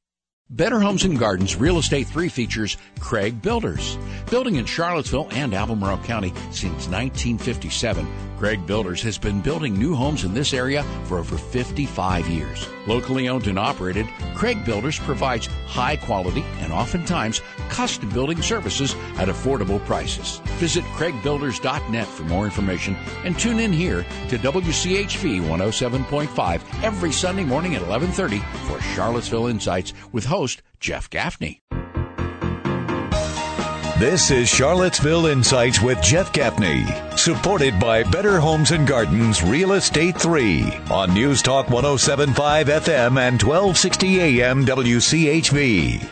Better 0.50 0.78
Homes 0.78 1.02
and 1.02 1.18
Gardens 1.18 1.56
Real 1.56 1.76
Estate 1.76 2.06
3 2.06 2.28
features 2.28 2.76
Craig 3.00 3.42
Builders. 3.42 3.98
Building 4.30 4.56
in 4.56 4.64
Charlottesville 4.64 5.26
and 5.32 5.52
Albemarle 5.52 5.98
County 5.98 6.32
since 6.52 6.86
1957, 6.86 8.06
Craig 8.38 8.64
Builders 8.64 9.02
has 9.02 9.18
been 9.18 9.40
building 9.40 9.76
new 9.76 9.94
homes 9.94 10.22
in 10.22 10.34
this 10.34 10.54
area 10.54 10.84
for 11.06 11.18
over 11.18 11.36
55 11.36 12.28
years. 12.28 12.68
Locally 12.86 13.28
owned 13.28 13.48
and 13.48 13.58
operated, 13.58 14.06
Craig 14.36 14.64
Builders 14.64 15.00
provides 15.00 15.46
high 15.66 15.96
quality 15.96 16.44
and 16.60 16.72
oftentimes 16.72 17.40
custom 17.68 18.08
building 18.10 18.40
services 18.40 18.94
at 19.16 19.28
affordable 19.28 19.84
prices. 19.86 20.40
Visit 20.58 20.84
craigbuilders.net 20.94 22.06
for 22.06 22.22
more 22.24 22.44
information 22.44 22.94
and 23.24 23.36
tune 23.36 23.58
in 23.58 23.72
here 23.72 24.04
to 24.28 24.38
WCHV 24.38 25.40
107.5 25.40 26.84
every 26.84 27.10
Sunday 27.10 27.44
morning 27.44 27.74
at 27.74 27.82
11:30 27.82 28.40
for 28.68 28.80
Charlottesville 28.94 29.48
Insights 29.48 29.92
with 30.12 30.24
host 30.36 30.62
Jeff 30.80 31.08
Gaffney. 31.08 31.62
This 33.98 34.30
is 34.30 34.50
Charlottesville 34.50 35.24
Insights 35.24 35.80
with 35.80 36.02
Jeff 36.02 36.30
Gaffney, 36.34 36.84
supported 37.16 37.80
by 37.80 38.02
Better 38.02 38.38
Homes 38.38 38.70
and 38.70 38.86
Gardens 38.86 39.42
Real 39.42 39.72
Estate 39.72 40.18
3 40.18 40.70
on 40.90 41.14
News 41.14 41.40
Talk 41.40 41.70
1075 41.70 42.66
FM 42.66 43.18
and 43.18 43.42
1260 43.42 44.20
AM 44.20 44.66
WCHV. 44.66 46.06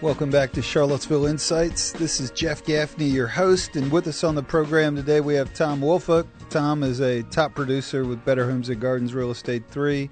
Welcome 0.00 0.30
back 0.30 0.52
to 0.52 0.62
Charlottesville 0.62 1.26
Insights. 1.26 1.90
This 1.90 2.20
is 2.20 2.30
Jeff 2.30 2.64
Gaffney, 2.64 3.06
your 3.06 3.26
host, 3.26 3.74
and 3.74 3.90
with 3.90 4.06
us 4.06 4.22
on 4.22 4.36
the 4.36 4.42
program 4.44 4.94
today 4.94 5.20
we 5.20 5.34
have 5.34 5.52
Tom 5.52 5.80
Woolfolk. 5.80 6.28
Tom 6.48 6.84
is 6.84 7.00
a 7.00 7.24
top 7.24 7.56
producer 7.56 8.04
with 8.04 8.24
Better 8.24 8.48
Homes 8.48 8.68
and 8.68 8.80
Gardens 8.80 9.12
Real 9.12 9.32
Estate 9.32 9.64
3 9.68 10.08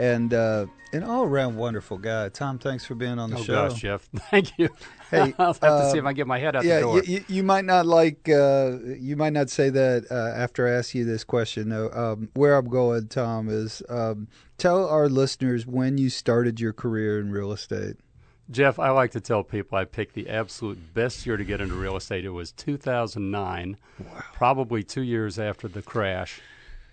and 0.00 0.32
uh, 0.32 0.64
an 0.94 1.04
all 1.04 1.24
around 1.24 1.56
wonderful 1.56 1.98
guy. 1.98 2.30
Tom, 2.30 2.58
thanks 2.58 2.86
for 2.86 2.94
being 2.94 3.18
on 3.18 3.30
the 3.30 3.36
oh 3.36 3.42
show. 3.42 3.68
gosh, 3.68 3.80
Jeff, 3.80 4.08
thank 4.30 4.58
you. 4.58 4.70
Hey, 5.10 5.34
I'll 5.38 5.52
have 5.52 5.60
to 5.60 5.90
see 5.90 5.98
uh, 5.98 6.00
if 6.00 6.04
I 6.04 6.08
can 6.08 6.14
get 6.14 6.26
my 6.26 6.38
head 6.38 6.56
out 6.56 6.64
yeah, 6.64 6.76
the 6.76 6.80
door. 6.80 7.02
you, 7.04 7.24
you, 7.28 7.42
might 7.42 7.66
not 7.66 7.84
like, 7.84 8.28
uh, 8.28 8.78
you 8.98 9.14
might 9.16 9.34
not 9.34 9.50
say 9.50 9.68
that 9.68 10.06
uh, 10.10 10.38
after 10.40 10.66
I 10.66 10.72
ask 10.72 10.94
you 10.94 11.04
this 11.04 11.22
question. 11.22 11.68
No, 11.68 11.90
um, 11.90 12.30
where 12.32 12.56
I'm 12.56 12.68
going, 12.68 13.08
Tom, 13.08 13.50
is 13.50 13.82
um, 13.90 14.28
tell 14.56 14.88
our 14.88 15.08
listeners 15.08 15.66
when 15.66 15.98
you 15.98 16.08
started 16.08 16.58
your 16.60 16.72
career 16.72 17.20
in 17.20 17.30
real 17.30 17.52
estate. 17.52 17.96
Jeff, 18.50 18.80
I 18.80 18.90
like 18.90 19.12
to 19.12 19.20
tell 19.20 19.44
people 19.44 19.78
I 19.78 19.84
picked 19.84 20.14
the 20.14 20.28
absolute 20.28 20.92
best 20.92 21.24
year 21.24 21.36
to 21.36 21.44
get 21.44 21.60
into 21.60 21.74
real 21.74 21.96
estate. 21.96 22.24
It 22.24 22.30
was 22.30 22.50
2009, 22.52 23.76
probably 24.32 24.82
two 24.82 25.02
years 25.02 25.38
after 25.38 25.68
the 25.68 25.82
crash, 25.82 26.40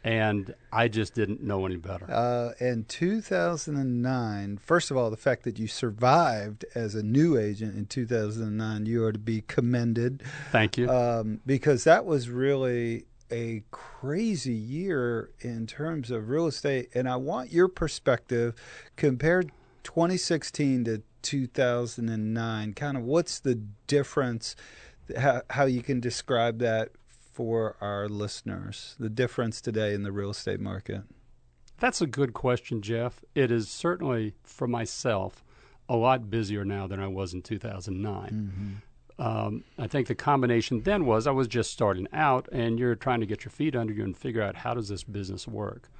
and 0.08 0.56
I 0.72 0.88
just 0.88 1.14
didn't 1.16 1.44
know 1.44 1.66
any 1.66 1.76
better. 1.76 2.10
Uh, 2.10 2.54
in 2.62 2.86
2009, 2.86 4.58
first 4.58 4.90
of 4.90 4.96
all, 4.96 5.10
the 5.10 5.18
fact 5.18 5.44
that 5.44 5.60
you 5.60 5.68
survived 5.68 6.64
as 6.74 6.96
a 6.96 7.04
new 7.04 7.38
agent 7.38 7.76
in 7.76 7.88
2009, 7.88 8.86
you 8.86 9.04
are 9.04 9.12
to 9.12 9.20
be 9.20 9.42
commended 9.42 10.24
Thank 10.54 10.78
you. 10.78 10.90
um, 10.90 11.42
because 11.46 11.84
that 11.84 12.06
was 12.06 12.30
really 12.30 13.04
a 13.30 13.64
crazy 13.70 14.54
year 14.54 15.30
in 15.42 15.68
terms 15.68 16.10
of 16.10 16.30
real 16.30 16.48
estate. 16.48 16.88
And 16.94 17.10
I 17.10 17.18
want 17.18 17.52
your 17.52 17.68
perspective 17.68 18.56
compared 18.96 19.52
2016 19.84 20.86
to 20.86 21.02
2009. 21.22 22.74
Kind 22.76 22.96
of 22.96 23.04
what's 23.04 23.40
the 23.40 23.56
difference, 23.88 24.56
how, 25.18 25.42
how 25.50 25.66
you 25.66 25.82
can 25.82 26.00
describe 26.00 26.60
that 26.60 26.92
for 27.38 27.76
our 27.82 28.10
listeners, 28.10 28.96
the 29.00 29.12
difference 29.12 29.62
today 29.62 29.94
in 29.94 30.02
the 30.02 30.12
real 30.12 30.32
estate 30.32 30.60
market? 30.60 31.04
That's 31.80 32.02
a 32.02 32.08
good 32.08 32.34
question, 32.34 32.82
Jeff. 32.82 33.24
It 33.36 33.52
is 33.52 33.70
certainly, 33.70 34.34
for 34.42 34.68
myself, 34.68 35.44
a 35.88 35.96
lot 35.96 36.32
busier 36.32 36.66
now 36.66 36.88
than 36.88 37.00
I 37.00 37.06
was 37.06 37.36
in 37.36 37.44
2009. 37.44 38.82
Um, 39.20 39.64
I 39.78 39.86
think 39.86 40.08
the 40.08 40.16
combination 40.16 40.82
then 40.82 41.06
was 41.06 41.28
I 41.28 41.32
was 41.32 41.48
just 41.48 41.72
starting 41.72 42.08
out, 42.12 42.50
and 42.52 42.80
you're 42.80 42.96
trying 42.96 43.20
to 43.20 43.28
get 43.28 43.46
your 43.46 43.52
feet 43.52 43.76
under 43.76 43.94
you 43.94 44.04
and 44.04 44.18
figure 44.18 44.42
out 44.42 44.56
how 44.56 44.74
does 44.74 44.90
this 44.90 45.04
business 45.04 45.48
work. 45.48 45.92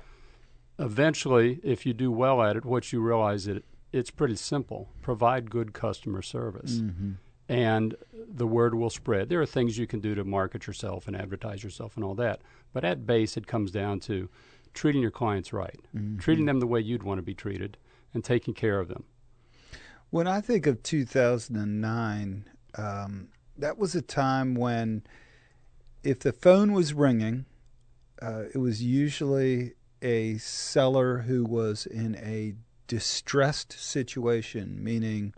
Eventually, 0.80 1.60
if 1.64 1.86
you 1.86 1.94
do 1.94 2.12
well 2.12 2.42
at 2.42 2.56
it, 2.56 2.66
what 2.66 2.92
you 2.92 3.00
realize 3.00 3.46
it 3.46 3.64
it's 3.94 4.10
pretty 4.10 4.36
simple: 4.38 4.90
provide 5.04 5.52
good 5.52 5.74
customer 5.74 6.24
service, 6.24 6.82
and 7.50 7.96
the 8.14 8.48
word 8.48 8.76
will 8.76 8.90
spread. 8.90 9.30
There 9.30 9.42
are 9.42 9.46
things 9.46 9.78
you 9.78 9.88
can 9.88 10.00
do 10.00 10.16
to 10.16 10.24
market 10.24 10.68
yourself 10.68 11.08
and 11.08 11.16
advertise 11.16 11.64
yourself 11.64 11.96
and 11.96 12.04
all 12.04 12.16
that, 12.16 12.42
but 12.74 12.84
at 12.84 13.06
base, 13.06 13.38
it 13.38 13.48
comes 13.48 13.72
down 13.72 14.00
to 14.02 14.30
treating 14.74 15.02
your 15.02 15.12
clients 15.12 15.54
right, 15.54 15.80
treating 16.20 16.46
them 16.46 16.60
the 16.60 16.68
way 16.68 16.80
you'd 16.80 17.04
want 17.04 17.18
to 17.18 17.24
be 17.24 17.34
treated, 17.34 17.78
and 18.14 18.24
taking 18.24 18.54
care 18.54 18.80
of 18.80 18.88
them. 18.88 19.06
When 20.10 20.28
I 20.28 20.40
think 20.40 20.68
of 20.68 20.84
2009, 20.84 22.46
um, 22.78 23.28
that 23.58 23.78
was 23.78 23.96
a 23.96 24.02
time 24.02 24.56
when 24.56 25.04
if 26.04 26.20
the 26.20 26.32
phone 26.32 26.74
was 26.74 26.94
ringing, 26.94 27.46
uh, 28.22 28.44
it 28.54 28.58
was 28.58 28.82
usually 28.82 29.74
a 30.02 30.38
seller 30.38 31.20
who 31.20 31.44
was 31.44 31.86
in 31.86 32.16
a 32.16 32.54
distressed 32.88 33.74
situation, 33.74 34.82
meaning 34.82 35.34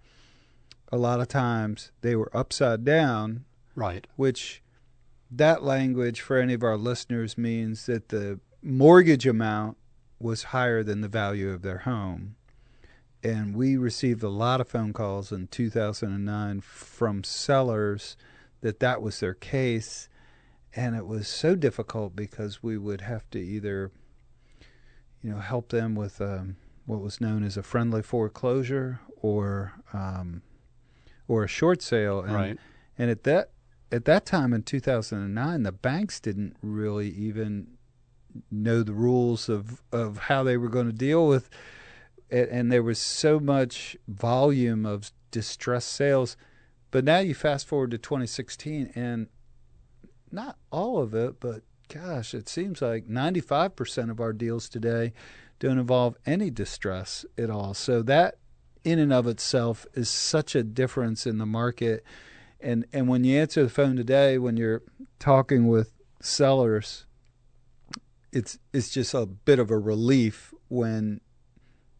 a 0.91 0.97
lot 0.97 1.19
of 1.19 1.28
times 1.28 1.91
they 2.02 2.15
were 2.15 2.36
upside 2.36 2.84
down, 2.84 3.45
Right. 3.75 4.08
which 4.15 4.62
that 5.32 5.63
language 5.63 6.21
for 6.21 6.38
any 6.38 6.54
of 6.54 6.63
our 6.63 6.78
listeners 6.78 7.38
means 7.38 7.86
that 7.86 8.10
the 8.10 8.39
mortgage 8.62 9.28
amount 9.28 9.78
was 10.19 10.43
higher 10.45 10.84
than 10.84 11.02
the 11.02 11.08
value 11.08 11.49
of 11.49 11.62
their 11.62 11.80
home. 11.80 12.36
And 13.23 13.56
we 13.56 13.78
received 13.78 14.23
a 14.23 14.30
lot 14.30 14.62
of 14.62 14.67
phone 14.67 14.93
calls 14.93 15.32
in 15.32 15.47
2009 15.47 16.62
from 16.62 17.23
sellers 17.23 18.17
that 18.62 18.80
that 18.80 19.02
was 19.02 19.19
their 19.19 19.34
case. 19.34 20.10
And 20.75 20.95
it 20.95 21.06
was 21.06 21.28
so 21.28 21.56
difficult 21.56 22.15
because 22.15 22.63
we 22.63 22.78
would 22.78 23.02
have 23.02 23.30
to 23.32 23.39
either 23.39 23.91
you 25.21 25.32
know, 25.32 25.39
help 25.39 25.69
them 25.69 25.95
with 25.95 26.21
um, 26.21 26.56
what 26.86 27.02
was 27.02 27.19
known 27.19 27.43
as 27.43 27.58
a 27.58 27.63
friendly 27.63 28.02
foreclosure 28.02 28.99
or 29.21 29.73
um, 29.93 30.41
or 31.29 31.45
a 31.45 31.47
short 31.47 31.81
sale. 31.81 32.19
And, 32.19 32.33
Right. 32.33 32.57
And 32.97 33.09
at 33.09 33.23
that 33.23 33.51
at 33.91 34.05
that 34.05 34.25
time 34.25 34.53
in 34.53 34.63
2009, 34.63 35.63
the 35.63 35.71
banks 35.71 36.19
didn't 36.19 36.55
really 36.61 37.09
even 37.09 37.77
know 38.51 38.83
the 38.83 38.93
rules 38.93 39.47
of 39.47 39.81
of 39.93 40.17
how 40.17 40.43
they 40.43 40.57
were 40.57 40.67
going 40.67 40.87
to 40.87 40.93
deal 40.93 41.25
with 41.25 41.49
it, 42.29 42.49
and 42.49 42.71
there 42.71 42.83
was 42.83 42.99
so 42.99 43.39
much 43.39 43.95
volume 44.07 44.85
of 44.85 45.11
distressed 45.31 45.93
sales. 45.93 46.35
But 46.91 47.05
now 47.05 47.19
you 47.19 47.35
fast 47.35 47.67
forward 47.67 47.91
to 47.91 47.97
2016, 47.97 48.91
and 48.95 49.27
not 50.31 50.57
all 50.71 50.99
of 50.99 51.13
it, 51.13 51.39
but 51.39 51.61
gosh, 51.87 52.33
it 52.33 52.49
seems 52.49 52.81
like 52.81 53.07
95% 53.07 54.11
of 54.11 54.19
our 54.19 54.33
deals 54.33 54.69
today 54.69 55.13
don't 55.59 55.77
involve 55.77 56.17
any 56.25 56.49
distress 56.49 57.25
at 57.37 57.49
all. 57.49 57.73
So 57.73 58.01
that 58.03 58.37
in 58.83 58.99
and 58.99 59.13
of 59.13 59.27
itself 59.27 59.85
is 59.93 60.09
such 60.09 60.55
a 60.55 60.63
difference 60.63 61.25
in 61.25 61.37
the 61.37 61.45
market. 61.45 62.03
And 62.59 62.85
and 62.91 63.07
when 63.07 63.23
you 63.23 63.39
answer 63.39 63.63
the 63.63 63.69
phone 63.69 63.95
today, 63.95 64.37
when 64.37 64.57
you're 64.57 64.81
talking 65.19 65.67
with 65.67 65.93
sellers, 66.21 67.05
it's 68.31 68.59
it's 68.73 68.89
just 68.89 69.13
a 69.13 69.25
bit 69.25 69.59
of 69.59 69.71
a 69.71 69.77
relief 69.77 70.53
when 70.67 71.21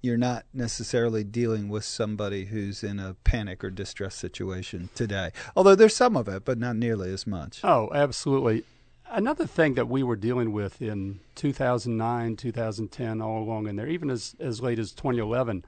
you're 0.02 0.18
not 0.18 0.46
necessarily 0.54 1.24
dealing 1.24 1.68
with 1.68 1.84
somebody 1.84 2.46
who's 2.46 2.84
in 2.84 3.00
a 3.00 3.16
panic 3.24 3.64
or 3.64 3.70
distress 3.70 4.16
situation 4.16 4.90
today. 4.96 5.32
Although 5.56 5.76
there's 5.76 5.96
some 5.96 6.16
of 6.16 6.28
it, 6.28 6.46
but 6.46 6.58
not 6.58 6.78
nearly 6.78 7.12
as 7.12 7.28
much. 7.28 7.60
Oh, 7.64 7.90
absolutely. 7.94 8.64
Another 9.12 9.46
thing 9.46 9.74
that 9.74 9.90
we 9.90 10.04
were 10.04 10.16
dealing 10.16 10.54
with 10.54 10.82
in 10.82 11.20
2009, 11.36 12.36
2010, 12.38 13.22
all 13.22 13.44
along 13.44 13.68
in 13.68 13.76
there, 13.76 13.88
even 13.88 14.10
as, 14.10 14.36
as 14.40 14.62
late 14.62 14.80
as 14.80 14.92
2011, 14.92 15.66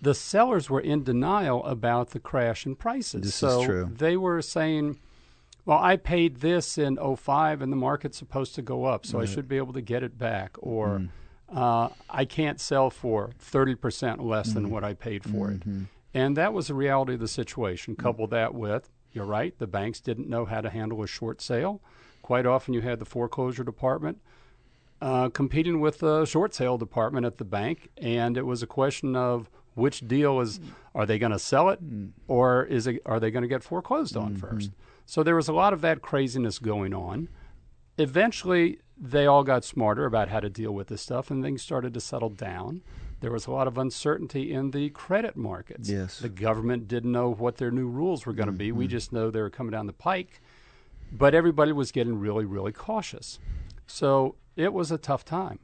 the 0.00 0.14
sellers 0.14 0.70
were 0.70 0.80
in 0.80 1.02
denial 1.04 1.64
about 1.64 2.10
the 2.10 2.20
crash 2.20 2.64
in 2.66 2.74
prices. 2.76 3.20
This 3.22 3.28
is 3.30 3.34
so 3.34 3.64
true. 3.64 3.90
they 3.96 4.16
were 4.16 4.40
saying, 4.42 4.98
well, 5.66 5.78
I 5.78 5.96
paid 5.96 6.36
this 6.40 6.78
in 6.78 6.96
05 6.96 7.60
and 7.62 7.70
the 7.72 7.76
market's 7.76 8.16
supposed 8.18 8.54
to 8.54 8.62
go 8.62 8.84
up, 8.86 9.04
so 9.04 9.20
I 9.20 9.26
should 9.26 9.46
be 9.48 9.56
able 9.58 9.74
to 9.74 9.82
get 9.82 10.02
it 10.02 10.16
back. 10.18 10.56
Or 10.60 11.00
Mm. 11.00 11.08
uh, 11.54 11.88
I 12.08 12.24
can't 12.24 12.58
sell 12.60 12.90
for 12.90 13.30
30% 13.38 14.22
less 14.22 14.50
Mm. 14.50 14.54
than 14.54 14.70
what 14.70 14.84
I 14.84 14.94
paid 14.94 15.22
for 15.24 15.48
Mm-hmm. 15.48 15.82
it. 15.82 15.86
And 16.14 16.36
that 16.36 16.52
was 16.52 16.68
the 16.68 16.74
reality 16.74 17.14
of 17.14 17.20
the 17.20 17.28
situation. 17.28 17.94
Couple 17.94 18.26
that 18.28 18.54
with, 18.54 18.88
you're 19.12 19.26
right, 19.26 19.56
the 19.58 19.66
banks 19.66 20.00
didn't 20.00 20.28
know 20.28 20.44
how 20.44 20.60
to 20.60 20.70
handle 20.70 21.02
a 21.02 21.06
short 21.06 21.40
sale. 21.40 21.80
Quite 22.22 22.46
often 22.46 22.74
you 22.74 22.80
had 22.80 22.98
the 22.98 23.04
foreclosure 23.04 23.64
department 23.64 24.18
uh, 25.02 25.28
competing 25.30 25.80
with 25.80 25.98
the 26.00 26.24
short 26.26 26.52
sale 26.54 26.76
department 26.78 27.24
at 27.26 27.38
the 27.38 27.44
bank, 27.44 27.88
and 27.96 28.36
it 28.36 28.44
was 28.46 28.62
a 28.62 28.66
question 28.66 29.16
of 29.16 29.48
which 29.74 30.06
deal 30.06 30.40
is 30.40 30.58
mm. 30.58 30.68
are 30.94 31.06
they 31.06 31.18
going 31.18 31.32
to 31.32 31.38
sell 31.38 31.68
it 31.68 31.82
mm. 31.82 32.10
or 32.28 32.64
is 32.64 32.86
it 32.86 33.00
are 33.06 33.20
they 33.20 33.30
going 33.30 33.42
to 33.42 33.48
get 33.48 33.62
foreclosed 33.62 34.16
on 34.16 34.34
mm-hmm. 34.34 34.46
first? 34.46 34.70
So 35.06 35.22
there 35.22 35.36
was 35.36 35.48
a 35.48 35.52
lot 35.52 35.72
of 35.72 35.80
that 35.80 36.02
craziness 36.02 36.58
going 36.58 36.94
on. 36.94 37.28
Eventually, 37.98 38.78
they 38.96 39.26
all 39.26 39.42
got 39.42 39.64
smarter 39.64 40.04
about 40.04 40.28
how 40.28 40.40
to 40.40 40.48
deal 40.48 40.72
with 40.72 40.88
this 40.88 41.02
stuff, 41.02 41.30
and 41.30 41.42
things 41.42 41.62
started 41.62 41.92
to 41.94 42.00
settle 42.00 42.30
down. 42.30 42.82
There 43.20 43.32
was 43.32 43.46
a 43.46 43.50
lot 43.50 43.66
of 43.66 43.76
uncertainty 43.76 44.52
in 44.52 44.70
the 44.70 44.88
credit 44.90 45.36
markets. 45.36 45.90
Yes. 45.90 46.20
The 46.20 46.28
government 46.30 46.88
didn't 46.88 47.12
know 47.12 47.30
what 47.30 47.56
their 47.56 47.70
new 47.70 47.86
rules 47.86 48.24
were 48.24 48.32
going 48.32 48.46
to 48.46 48.52
be. 48.52 48.72
We 48.72 48.84
mm-hmm. 48.84 48.90
just 48.90 49.12
know 49.12 49.30
they 49.30 49.42
were 49.42 49.50
coming 49.50 49.72
down 49.72 49.86
the 49.86 49.92
pike 49.92 50.40
but 51.12 51.34
everybody 51.34 51.72
was 51.72 51.92
getting 51.92 52.18
really, 52.18 52.44
really 52.44 52.72
cautious. 52.72 53.38
So 53.86 54.36
it 54.56 54.72
was 54.72 54.90
a 54.90 54.98
tough 54.98 55.24
time 55.24 55.58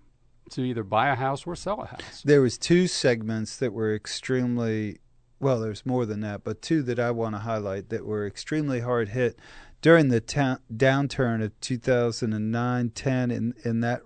to 0.50 0.62
either 0.62 0.82
buy 0.84 1.08
a 1.08 1.14
house 1.14 1.46
or 1.46 1.56
sell 1.56 1.80
a 1.82 1.86
house. 1.86 2.22
There 2.24 2.40
was 2.40 2.56
two 2.58 2.86
segments 2.86 3.56
that 3.58 3.72
were 3.72 3.94
extremely 3.94 4.98
well, 5.38 5.60
there's 5.60 5.84
more 5.84 6.06
than 6.06 6.20
that, 6.20 6.44
but 6.44 6.62
two 6.62 6.82
that 6.84 6.98
I 6.98 7.10
want 7.10 7.34
to 7.34 7.40
highlight 7.40 7.90
that 7.90 8.06
were 8.06 8.26
extremely 8.26 8.80
hard 8.80 9.10
hit 9.10 9.38
during 9.82 10.08
the 10.08 10.20
ta- 10.20 10.60
downturn 10.74 11.44
of 11.44 11.58
2009, 11.60 12.90
10 12.90 13.30
in 13.30 13.54
in 13.64 13.80
that 13.80 14.00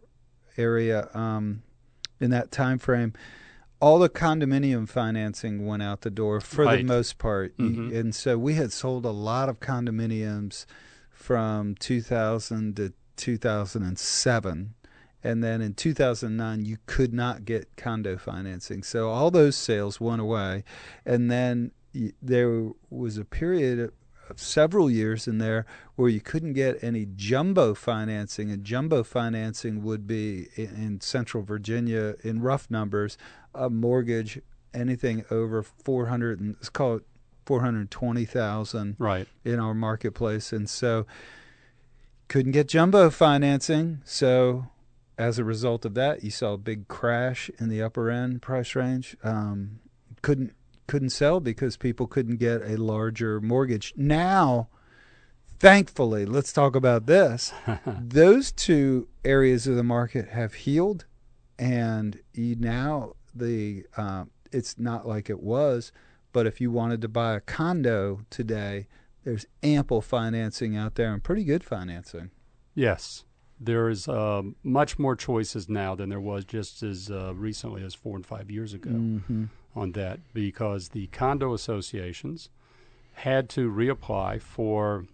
area 0.57 1.09
um, 1.15 1.63
in 2.19 2.31
that 2.31 2.51
time 2.51 2.79
frame. 2.79 3.13
All 3.81 3.99
the 3.99 4.11
condominium 4.11 4.89
financing 4.89 5.65
went 5.67 5.83
out 5.83 6.01
the 6.03 6.11
door 6.11 6.41
for 6.41 6.65
the 6.77 6.83
most 6.83 7.17
part, 7.17 7.57
Mhm. 7.57 7.97
and 7.97 8.15
so 8.15 8.37
we 8.37 8.55
had 8.55 8.73
sold 8.73 9.07
a 9.07 9.11
lot 9.11 9.49
of 9.49 9.61
condominiums 9.61 10.67
from 11.11 11.77
2000 11.77 12.77
to 12.77 12.93
2007 13.17 14.75
and 15.23 15.43
then 15.45 15.61
in 15.61 15.75
2009 15.75 16.65
you 16.65 16.79
could 16.87 17.13
not 17.13 17.45
get 17.45 17.77
condo 17.77 18.17
financing. 18.17 18.83
So 18.83 19.09
all 19.11 19.31
those 19.31 19.57
sales 19.57 20.01
went 20.01 20.21
away. 20.21 20.65
And 21.05 21.31
then 21.31 21.73
there 22.23 22.71
was 22.89 23.19
a 23.19 23.25
period 23.25 23.93
of 24.31 24.41
several 24.41 24.89
years 24.91 25.27
in 25.27 25.39
there 25.39 25.67
where 25.97 26.09
you 26.09 26.21
couldn't 26.21 26.53
get 26.53 26.83
any 26.85 27.05
jumbo 27.17 27.75
financing. 27.75 28.51
And 28.51 28.63
jumbo 28.65 29.03
financing 29.03 29.83
would 29.83 30.07
be 30.07 30.47
in 30.57 31.01
central 31.01 31.43
virginia 31.43 32.15
in 32.23 32.41
rough 32.41 32.71
numbers 32.71 33.19
a 33.55 33.69
mortgage 33.69 34.41
anything 34.73 35.25
over 35.33 35.65
400 35.65 36.39
and 36.41 36.55
let's 36.55 36.69
call 36.69 36.95
it 36.97 37.03
420,000 37.47 38.95
Right. 38.99 39.27
in 39.45 39.59
our 39.59 39.75
marketplace. 39.75 40.53
And 40.53 40.69
so 40.71 41.07
couldn't 42.29 42.53
get 42.53 42.69
jumbo 42.69 43.11
financing. 43.11 44.01
So 44.05 44.67
as 45.21 45.39
a 45.39 45.45
result 45.45 45.85
of 45.85 45.93
that 45.95 46.25
you 46.25 46.31
saw 46.31 46.55
a 46.55 46.59
big 46.59 46.89
crash 46.89 47.51
in 47.59 47.69
the 47.69 47.83
upper 47.83 48.11
end 48.11 48.41
price 48.41 48.75
range. 48.75 49.17
Um, 49.23 49.81
couldn't 50.23 50.55
couldn't 50.87 51.11
sell 51.11 51.39
because 51.39 51.77
people 51.77 52.07
couldn't 52.07 52.39
get 52.39 52.63
a 52.63 52.77
larger 52.77 53.41
mortgage. 53.41 53.93
Now 53.97 54.69
thankfully 55.59 56.25
let's 56.25 56.53
talk 56.53 56.75
about 56.75 57.05
this. 57.05 57.53
Those 57.87 58.51
two 58.51 59.09
areas 59.25 59.67
of 59.67 59.77
the 59.77 59.85
market 59.85 60.29
have 60.29 60.55
healed 60.55 61.05
and 61.59 62.19
you 62.33 62.57
now 62.57 63.13
the 63.35 63.85
uh, 63.99 64.25
it's 64.51 64.79
not 64.79 65.07
like 65.07 65.29
it 65.29 65.43
was 65.43 65.93
but 66.33 66.47
if 66.47 66.63
you 66.63 66.71
wanted 66.71 67.03
to 67.03 67.09
buy 67.09 67.35
a 67.35 67.41
condo 67.41 68.23
today 68.31 68.87
there's 69.25 69.45
ample 69.63 70.01
financing 70.01 70.79
out 70.79 70.95
there 70.95 71.13
and 71.13 71.23
pretty 71.23 71.45
good 71.45 71.63
financing. 71.63 72.31
Yes. 72.75 73.25
There 73.63 73.91
is 73.91 74.09
um, 74.09 74.57
much 74.63 74.99
more 74.99 75.15
choices 75.15 75.69
now 75.69 75.95
than 75.95 76.09
there 76.09 76.21
was 76.21 76.45
just 76.47 76.83
as 76.83 77.11
uh, 77.11 77.35
recently 77.35 77.85
as 77.85 77.95
four 77.95 78.17
and 78.17 78.25
five 78.25 78.51
years 78.51 78.73
ago 78.73 78.91
mm-hmm. 78.91 79.45
on 79.77 79.93
that 79.93 80.21
because 80.33 80.89
the 80.89 81.09
condo 81.09 81.53
associations 81.53 82.49
had 83.13 83.51
to 83.51 83.71
reapply 83.71 84.41
for 84.41 85.05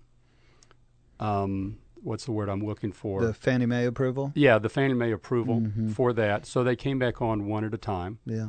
um, 1.18 1.78
what's 2.02 2.24
the 2.24 2.32
word 2.32 2.48
I'm 2.48 2.64
looking 2.64 2.92
for? 2.92 3.24
the 3.24 3.34
fannie 3.34 3.66
mae 3.66 3.84
approval 3.86 4.32
yeah, 4.34 4.58
the 4.58 4.68
Fannie 4.68 4.94
Mae 4.94 5.10
approval 5.12 5.60
Mhm. 5.62 5.90
for 5.92 6.12
that. 6.12 6.46
So 6.46 6.62
they 6.62 6.76
came 6.76 6.98
back 6.98 7.20
on 7.20 7.46
one 7.46 7.64
at 7.64 7.74
a 7.74 7.78
time. 7.78 8.18
yeah 8.24 8.48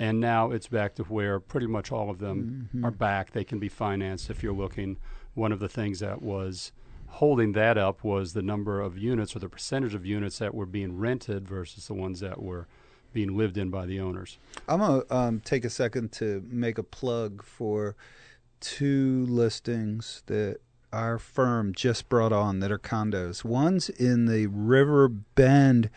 and 0.00 0.20
now 0.20 0.52
it's 0.52 0.68
back 0.68 0.94
to 0.94 1.02
where 1.04 1.40
pretty 1.40 1.66
much 1.66 1.90
all 1.90 2.08
of 2.08 2.18
them 2.20 2.68
Mhm. 2.72 2.84
are 2.84 2.90
back. 2.92 3.32
They 3.32 3.42
can 3.42 3.58
be 3.58 3.68
financed 3.68 4.30
if 4.30 4.44
you're 4.44 4.52
looking. 4.54 4.96
One 5.34 5.50
of 5.50 5.58
the 5.58 5.68
things 5.68 5.98
that 5.98 6.22
was 6.22 6.70
holding 7.08 7.52
that 7.52 7.76
up 7.76 8.04
was 8.04 8.32
the 8.32 8.42
number 8.42 8.80
of 8.80 8.96
units 8.96 9.34
or 9.34 9.38
the 9.38 9.48
percentage 9.48 9.94
of 9.94 10.06
units 10.06 10.38
that 10.38 10.54
were 10.54 10.66
being 10.66 10.96
rented 10.96 11.48
versus 11.48 11.86
the 11.86 11.94
ones 11.94 12.20
that 12.20 12.42
were 12.42 12.66
being 13.12 13.36
lived 13.36 13.56
in 13.56 13.70
by 13.70 13.86
the 13.86 13.98
owners. 13.98 14.38
I'm 14.68 14.80
gonna 14.80 15.02
um, 15.10 15.40
take 15.40 15.64
a 15.64 15.70
second 15.70 16.12
to 16.12 16.44
make 16.48 16.78
a 16.78 16.82
plug 16.82 17.42
for 17.42 17.96
two 18.60 19.26
listings 19.28 20.22
that 20.26 20.58
our 20.92 21.18
firm 21.18 21.74
just 21.74 22.08
brought 22.08 22.32
on 22.32 22.60
that 22.60 22.72
are 22.72 22.78
condos. 22.78 23.44
One's 23.44 23.88
in 23.88 24.26
the 24.26 24.46
River 24.46 25.08
Bend 25.08 25.90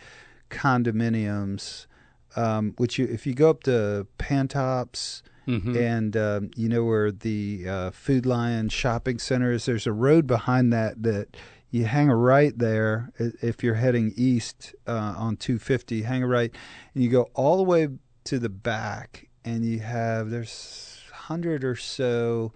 condominiums, 0.50 1.86
um, 2.36 2.74
which 2.76 2.98
you, 2.98 3.06
if 3.06 3.26
you 3.26 3.34
go 3.34 3.50
up 3.50 3.62
to 3.64 4.06
Pantops 4.18 5.22
Mm-hmm. 5.48 5.76
and 5.76 6.16
um, 6.16 6.50
you 6.54 6.68
know 6.68 6.84
where 6.84 7.10
the 7.10 7.64
uh, 7.68 7.90
Food 7.90 8.26
Lion 8.26 8.68
shopping 8.68 9.18
center 9.18 9.50
is, 9.50 9.66
there's 9.66 9.88
a 9.88 9.92
road 9.92 10.24
behind 10.24 10.72
that 10.72 11.02
that 11.02 11.36
you 11.68 11.84
hang 11.84 12.08
a 12.08 12.14
right 12.14 12.56
there 12.56 13.10
if 13.18 13.60
you're 13.60 13.74
heading 13.74 14.12
east 14.14 14.72
uh, 14.86 15.14
on 15.16 15.36
250. 15.36 16.02
Hang 16.02 16.22
a 16.22 16.28
right, 16.28 16.54
and 16.94 17.02
you 17.02 17.10
go 17.10 17.28
all 17.34 17.56
the 17.56 17.64
way 17.64 17.88
to 18.22 18.38
the 18.38 18.48
back, 18.48 19.26
and 19.44 19.64
you 19.64 19.80
have 19.80 20.30
there's 20.30 21.00
hundred 21.10 21.64
or 21.64 21.74
so 21.74 22.52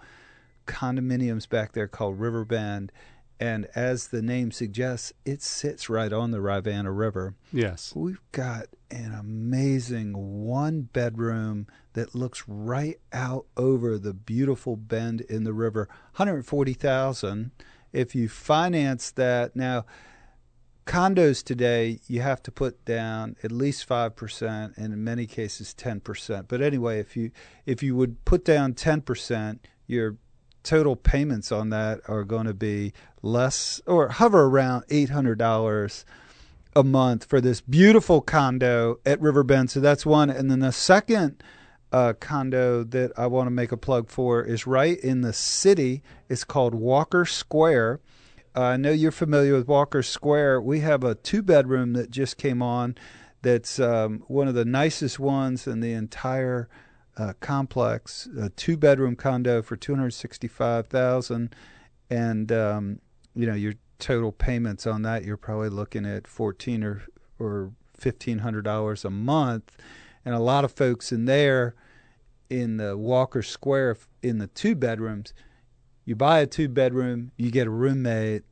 condominiums 0.66 1.48
back 1.48 1.72
there 1.72 1.88
called 1.88 2.20
River 2.20 2.44
Bend. 2.44 2.92
And 3.38 3.68
as 3.75 4.09
the 4.09 4.22
name 4.22 4.51
suggests, 4.51 5.12
it 5.25 5.42
sits 5.42 5.90
right 5.90 6.12
on 6.12 6.31
the 6.31 6.40
Rivanna 6.40 6.90
River. 6.90 7.35
yes. 7.53 7.92
We've 7.94 8.20
got 8.33 8.66
an 8.90 9.12
amazing 9.12 10.14
one 10.44 10.83
bedroom 10.83 11.66
that 11.92 12.14
looks 12.14 12.44
right 12.46 12.99
out 13.12 13.46
over 13.57 13.99
the 13.99 14.14
beautiful 14.14 14.77
bend 14.77 15.20
in 15.22 15.44
the 15.44 15.53
river. 15.53 15.88
140,000 16.14 17.51
if 17.92 18.14
you 18.14 18.29
finance 18.29 19.11
that. 19.12 19.57
Now 19.57 19.87
condos 20.87 21.42
today, 21.42 21.99
you 22.07 22.20
have 22.20 22.42
to 22.44 22.53
put 22.53 22.85
down 22.85 23.37
at 23.42 23.51
least 23.51 23.85
five 23.85 24.14
percent, 24.16 24.75
and 24.77 24.92
in 24.92 25.03
many 25.03 25.27
cases 25.27 25.75
ten 25.75 26.01
percent. 26.01 26.46
But 26.49 26.61
anyway, 26.61 27.01
if 27.01 27.16
you 27.16 27.31
if 27.64 27.83
you 27.83 27.96
would 27.96 28.25
put 28.25 28.44
down 28.44 28.75
ten 28.75 29.01
percent, 29.01 29.66
your 29.87 30.16
total 30.66 30.96
payments 30.96 31.52
on 31.52 31.70
that 31.70 32.00
are 32.09 32.24
going 32.24 32.46
to 32.46 32.55
be 32.55 32.92
less 33.22 33.81
or 33.87 34.09
hover 34.09 34.44
around 34.44 34.85
eight 34.90 35.11
hundred 35.11 35.38
dollars 35.38 36.05
a 36.74 36.83
month 36.83 37.24
for 37.24 37.40
this 37.40 37.62
beautiful 37.62 38.20
condo 38.20 38.98
at 39.07 39.20
Riverbend. 39.20 39.70
So 39.70 39.81
that's 39.81 40.05
one, 40.05 40.29
and 40.29 40.50
then 40.50 40.59
the 40.59 40.72
second 40.72 41.42
uh, 41.92 42.12
condo 42.18 42.85
that 42.85 43.12
I 43.16 43.29
want 43.29 43.46
to 43.46 43.52
make 43.52 43.72
a 43.72 43.76
plug 43.76 44.11
for 44.11 44.42
is 44.42 44.66
right 44.66 44.98
in 44.98 45.22
the 45.22 45.33
city. 45.33 46.02
It's 46.29 46.44
called 46.44 46.74
Walker 46.74 47.24
Square. 47.24 48.00
Uh, 48.55 48.62
I 48.62 48.76
know 48.76 48.90
you're 48.90 49.12
familiar 49.12 49.55
with 49.55 49.68
Walker 49.68 50.02
Square. 50.02 50.62
We 50.62 50.81
have 50.81 51.05
a 51.05 51.14
two 51.14 51.42
bedroom 51.42 51.92
that 51.92 52.11
just 52.11 52.37
came 52.37 52.61
on 52.61 52.96
that's 53.42 53.79
um, 53.79 54.24
one 54.26 54.48
of 54.48 54.55
the 54.55 54.64
nicest 54.64 55.20
ones 55.20 55.66
in 55.66 55.81
the 55.81 55.92
entire 55.92 56.68
uh, 57.16 57.33
complex. 57.40 58.29
A 58.38 58.50
two 58.50 58.76
bedroom 58.76 59.16
condo 59.16 59.62
for 59.62 59.76
265000 59.76 61.55
And, 62.11 62.52
um, 62.52 63.00
you 63.35 63.46
know, 63.46 63.55
your 63.55 63.74
total 63.98 64.33
payments 64.33 64.87
on 64.87 65.02
that, 65.02 65.24
you're 65.24 65.37
probably 65.37 65.68
looking 65.68 66.05
at 66.05 66.26
14 66.26 66.85
or, 66.85 67.02
or 67.38 67.72
$1,500 68.00 69.05
a 69.05 69.11
month. 69.11 69.76
And 70.24 70.35
a 70.35 70.40
lot 70.40 70.64
of 70.64 70.72
folks 70.72 71.12
in 71.12 71.24
there 71.24 71.74
in 72.50 72.76
the 72.76 72.96
Walker 72.96 73.42
Square 73.42 73.98
in 74.22 74.38
the 74.38 74.46
two 74.48 74.74
bedrooms, 74.74 75.33
you 76.05 76.14
buy 76.14 76.40
a 76.40 76.46
two 76.46 76.68
bedroom, 76.68 77.33
you 77.37 77.50
get 77.50 77.66
a 77.66 77.70
roommate, 77.70 78.44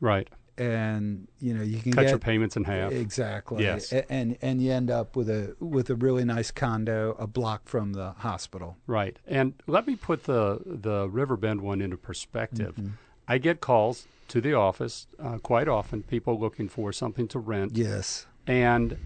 right, 0.00 0.28
and 0.62 1.28
you 1.40 1.54
know 1.54 1.62
you 1.62 1.78
can 1.80 1.92
cut 1.92 2.02
get, 2.02 2.10
your 2.10 2.18
payments 2.18 2.56
in 2.56 2.64
half. 2.64 2.92
Exactly. 2.92 3.64
Yes, 3.64 3.92
and 3.92 4.36
and 4.40 4.62
you 4.62 4.72
end 4.72 4.90
up 4.90 5.16
with 5.16 5.28
a 5.28 5.56
with 5.60 5.90
a 5.90 5.94
really 5.94 6.24
nice 6.24 6.50
condo 6.50 7.16
a 7.18 7.26
block 7.26 7.68
from 7.68 7.92
the 7.92 8.12
hospital. 8.12 8.76
Right, 8.86 9.18
and 9.26 9.54
let 9.66 9.86
me 9.86 9.96
put 9.96 10.24
the 10.24 10.60
the 10.64 11.08
Riverbend 11.08 11.60
one 11.60 11.80
into 11.80 11.96
perspective. 11.96 12.76
Mm-hmm. 12.76 12.92
I 13.28 13.38
get 13.38 13.60
calls 13.60 14.06
to 14.28 14.40
the 14.40 14.54
office 14.54 15.06
uh, 15.18 15.38
quite 15.38 15.68
often, 15.68 16.02
people 16.02 16.38
looking 16.38 16.68
for 16.68 16.92
something 16.92 17.28
to 17.28 17.38
rent. 17.38 17.76
Yes, 17.76 18.26
and 18.46 18.96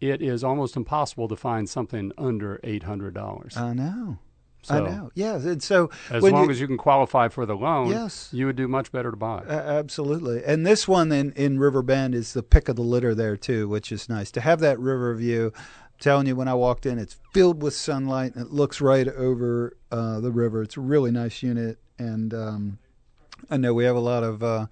it 0.00 0.20
is 0.20 0.44
almost 0.44 0.76
impossible 0.76 1.28
to 1.28 1.36
find 1.36 1.68
something 1.68 2.12
under 2.18 2.60
eight 2.62 2.82
hundred 2.82 3.14
dollars. 3.14 3.56
I 3.56 3.72
know. 3.72 4.18
So, 4.66 4.74
I 4.74 4.80
know. 4.80 5.10
Yeah. 5.14 5.36
and 5.36 5.62
so 5.62 5.90
as 6.10 6.24
long 6.24 6.46
you, 6.46 6.50
as 6.50 6.60
you 6.60 6.66
can 6.66 6.76
qualify 6.76 7.28
for 7.28 7.46
the 7.46 7.54
loan, 7.54 7.88
yes, 7.88 8.28
you 8.32 8.46
would 8.46 8.56
do 8.56 8.66
much 8.66 8.90
better 8.90 9.12
to 9.12 9.16
buy. 9.16 9.44
Uh, 9.46 9.52
absolutely. 9.52 10.42
And 10.44 10.66
this 10.66 10.88
one 10.88 11.12
in 11.12 11.30
in 11.34 11.60
River 11.60 11.82
Bend 11.82 12.16
is 12.16 12.32
the 12.32 12.42
pick 12.42 12.68
of 12.68 12.74
the 12.74 12.82
litter 12.82 13.14
there 13.14 13.36
too, 13.36 13.68
which 13.68 13.92
is 13.92 14.08
nice 14.08 14.32
to 14.32 14.40
have 14.40 14.58
that 14.60 14.80
river 14.80 15.14
view. 15.14 15.52
I'm 15.54 15.62
telling 16.00 16.26
you, 16.26 16.34
when 16.34 16.48
I 16.48 16.54
walked 16.54 16.84
in, 16.84 16.98
it's 16.98 17.16
filled 17.32 17.62
with 17.62 17.74
sunlight 17.74 18.34
and 18.34 18.44
it 18.44 18.50
looks 18.50 18.80
right 18.80 19.06
over 19.06 19.76
uh, 19.92 20.18
the 20.18 20.32
river. 20.32 20.62
It's 20.62 20.76
a 20.76 20.80
really 20.80 21.12
nice 21.12 21.44
unit, 21.44 21.78
and 21.96 22.34
um, 22.34 22.78
I 23.48 23.58
know 23.58 23.72
we 23.72 23.84
have 23.84 23.96
a 23.96 24.00
lot 24.00 24.24
of. 24.24 24.42
Uh, 24.42 24.66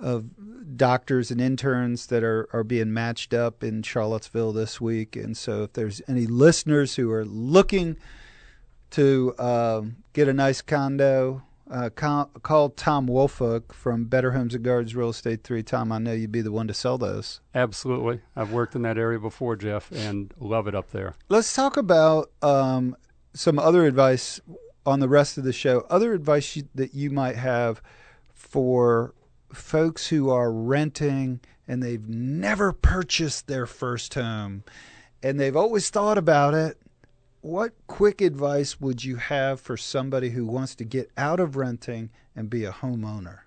of 0.00 0.76
doctors 0.76 1.32
and 1.32 1.40
interns 1.40 2.06
that 2.06 2.22
are, 2.22 2.48
are 2.52 2.62
being 2.62 2.92
matched 2.92 3.34
up 3.34 3.64
in 3.64 3.82
Charlottesville 3.82 4.52
this 4.52 4.80
week. 4.80 5.16
And 5.16 5.36
so, 5.36 5.64
if 5.64 5.72
there's 5.72 6.00
any 6.06 6.24
listeners 6.24 6.94
who 6.94 7.10
are 7.10 7.24
looking 7.24 7.96
to 8.90 9.34
um, 9.38 9.96
get 10.12 10.28
a 10.28 10.32
nice 10.32 10.62
condo, 10.62 11.42
uh, 11.70 11.90
call, 11.94 12.26
call 12.42 12.70
Tom 12.70 13.06
Woolfolk 13.06 13.72
from 13.72 14.04
Better 14.04 14.32
Homes 14.32 14.54
and 14.54 14.64
Gardens 14.64 14.94
Real 14.94 15.10
Estate 15.10 15.44
3. 15.44 15.62
Tom, 15.62 15.92
I 15.92 15.98
know 15.98 16.12
you'd 16.12 16.32
be 16.32 16.40
the 16.40 16.52
one 16.52 16.66
to 16.68 16.74
sell 16.74 16.98
those. 16.98 17.40
Absolutely. 17.54 18.20
I've 18.34 18.52
worked 18.52 18.74
in 18.74 18.82
that 18.82 18.98
area 18.98 19.18
before, 19.18 19.56
Jeff, 19.56 19.90
and 19.92 20.32
love 20.38 20.66
it 20.66 20.74
up 20.74 20.90
there. 20.90 21.14
Let's 21.28 21.54
talk 21.54 21.76
about 21.76 22.30
um, 22.42 22.96
some 23.34 23.58
other 23.58 23.84
advice 23.84 24.40
on 24.86 25.00
the 25.00 25.08
rest 25.08 25.36
of 25.36 25.44
the 25.44 25.52
show. 25.52 25.86
Other 25.90 26.14
advice 26.14 26.56
you, 26.56 26.68
that 26.74 26.94
you 26.94 27.10
might 27.10 27.36
have 27.36 27.82
for 28.32 29.14
folks 29.52 30.08
who 30.08 30.30
are 30.30 30.52
renting 30.52 31.40
and 31.66 31.82
they've 31.82 32.08
never 32.08 32.72
purchased 32.72 33.46
their 33.46 33.66
first 33.66 34.14
home 34.14 34.64
and 35.22 35.38
they've 35.38 35.56
always 35.56 35.90
thought 35.90 36.18
about 36.18 36.54
it 36.54 36.78
what 37.40 37.72
quick 37.86 38.20
advice 38.20 38.80
would 38.80 39.04
you 39.04 39.16
have 39.16 39.60
for 39.60 39.76
somebody 39.76 40.30
who 40.30 40.44
wants 40.44 40.74
to 40.76 40.84
get 40.84 41.10
out 41.16 41.40
of 41.40 41.56
renting 41.56 42.10
and 42.34 42.50
be 42.50 42.64
a 42.64 42.72
homeowner? 42.72 43.40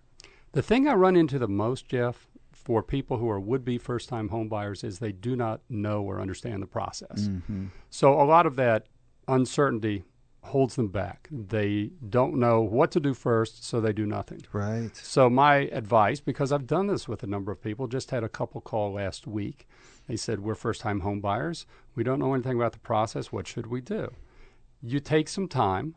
The 0.53 0.61
thing 0.61 0.87
I 0.87 0.93
run 0.93 1.15
into 1.15 1.39
the 1.39 1.47
most, 1.47 1.87
Jeff, 1.87 2.27
for 2.51 2.83
people 2.83 3.17
who 3.17 3.29
are 3.29 3.39
would 3.39 3.65
be 3.65 3.77
first 3.77 4.07
time 4.09 4.29
homebuyers 4.29 4.83
is 4.83 4.99
they 4.99 5.11
do 5.11 5.35
not 5.35 5.61
know 5.69 6.03
or 6.03 6.21
understand 6.21 6.61
the 6.61 6.67
process. 6.67 7.21
Mm-hmm. 7.21 7.67
So 7.89 8.13
a 8.19 8.23
lot 8.23 8.45
of 8.45 8.55
that 8.57 8.85
uncertainty 9.27 10.03
holds 10.43 10.75
them 10.75 10.87
back. 10.87 11.27
They 11.31 11.91
don't 12.09 12.35
know 12.35 12.61
what 12.61 12.91
to 12.91 12.99
do 12.99 13.13
first, 13.13 13.63
so 13.63 13.79
they 13.79 13.93
do 13.93 14.05
nothing. 14.05 14.41
Right. 14.51 14.95
So 14.95 15.29
my 15.29 15.69
advice, 15.71 16.19
because 16.19 16.51
I've 16.51 16.67
done 16.67 16.87
this 16.87 17.07
with 17.07 17.23
a 17.23 17.27
number 17.27 17.51
of 17.51 17.61
people, 17.61 17.87
just 17.87 18.11
had 18.11 18.23
a 18.23 18.29
couple 18.29 18.61
call 18.61 18.93
last 18.93 19.27
week. 19.27 19.67
They 20.11 20.17
said, 20.17 20.41
We're 20.41 20.55
first 20.55 20.81
time 20.81 20.99
home 20.99 21.21
buyers. 21.21 21.65
We 21.95 22.03
don't 22.03 22.19
know 22.19 22.33
anything 22.33 22.57
about 22.57 22.73
the 22.73 22.79
process. 22.79 23.31
What 23.31 23.47
should 23.47 23.67
we 23.67 23.79
do? 23.79 24.11
You 24.81 24.99
take 24.99 25.29
some 25.29 25.47
time, 25.47 25.95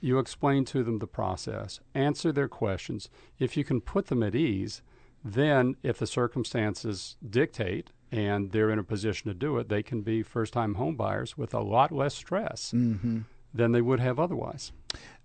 you 0.00 0.20
explain 0.20 0.64
to 0.66 0.84
them 0.84 1.00
the 1.00 1.08
process, 1.08 1.80
answer 1.92 2.30
their 2.30 2.46
questions. 2.46 3.08
If 3.40 3.56
you 3.56 3.64
can 3.64 3.80
put 3.80 4.06
them 4.06 4.22
at 4.22 4.36
ease, 4.36 4.82
then 5.24 5.74
if 5.82 5.98
the 5.98 6.06
circumstances 6.06 7.16
dictate 7.28 7.90
and 8.12 8.52
they're 8.52 8.70
in 8.70 8.78
a 8.78 8.84
position 8.84 9.26
to 9.30 9.34
do 9.34 9.58
it, 9.58 9.68
they 9.68 9.82
can 9.82 10.02
be 10.02 10.22
first 10.22 10.52
time 10.52 10.74
home 10.74 10.94
buyers 10.94 11.36
with 11.36 11.52
a 11.52 11.58
lot 11.58 11.90
less 11.90 12.14
stress. 12.14 12.70
Mm-hmm 12.72 13.22
than 13.56 13.72
they 13.72 13.80
would 13.80 14.00
have 14.00 14.20
otherwise. 14.20 14.70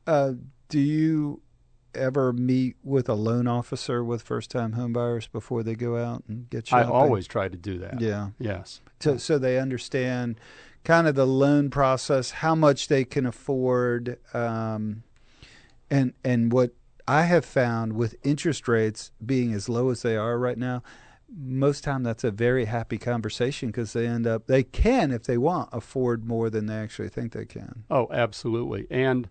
Uh, 0.08 0.32
do 0.70 0.80
you 0.80 1.42
ever 1.96 2.34
meet 2.34 2.76
with 2.84 3.10
a 3.10 3.14
loan 3.14 3.48
officer 3.48 4.04
with 4.04 4.22
first 4.22 4.52
time 4.52 4.74
homebuyers 4.74 5.32
before 5.32 5.64
they 5.64 5.76
go 5.76 5.98
out 5.98 6.24
and 6.28 6.50
get 6.50 6.68
shopping? 6.68 6.90
I 6.90 6.92
always 6.92 7.28
try 7.28 7.48
to 7.48 7.58
do 7.58 7.78
that. 7.80 8.02
Yeah. 8.02 8.30
Yes. 8.40 8.82
So, 9.00 9.18
so 9.18 9.38
they 9.38 9.60
understand 9.60 10.40
kind 10.84 11.08
of 11.08 11.16
the 11.16 11.28
loan 11.28 11.70
process, 11.70 12.32
how 12.32 12.56
much 12.56 12.88
they 12.88 13.06
can 13.06 13.26
afford, 13.26 14.18
um, 14.34 15.04
and 15.90 16.14
and 16.24 16.52
what 16.52 16.72
I 17.08 17.24
have 17.24 17.46
found 17.46 17.94
with 17.94 18.16
interest 18.24 18.68
rates 18.68 19.12
being 19.24 19.54
as 19.54 19.68
low 19.68 19.90
as 19.90 20.02
they 20.02 20.16
are 20.16 20.38
right 20.38 20.58
now, 20.58 20.84
most 21.36 21.84
time 21.84 22.04
that's 22.04 22.24
a 22.24 22.32
very 22.32 22.66
happy 22.66 22.98
conversation 22.98 23.70
because 23.70 23.94
they 23.94 24.06
end 24.06 24.28
up 24.28 24.48
they 24.48 24.64
can 24.64 25.12
if 25.12 25.24
they 25.24 25.38
want 25.38 25.70
afford 25.72 26.26
more 26.26 26.50
than 26.50 26.66
they 26.66 26.76
actually 26.76 27.08
think 27.10 27.32
they 27.32 27.46
can 27.46 27.84
oh 27.90 28.08
absolutely 28.12 28.86
and 28.90 29.30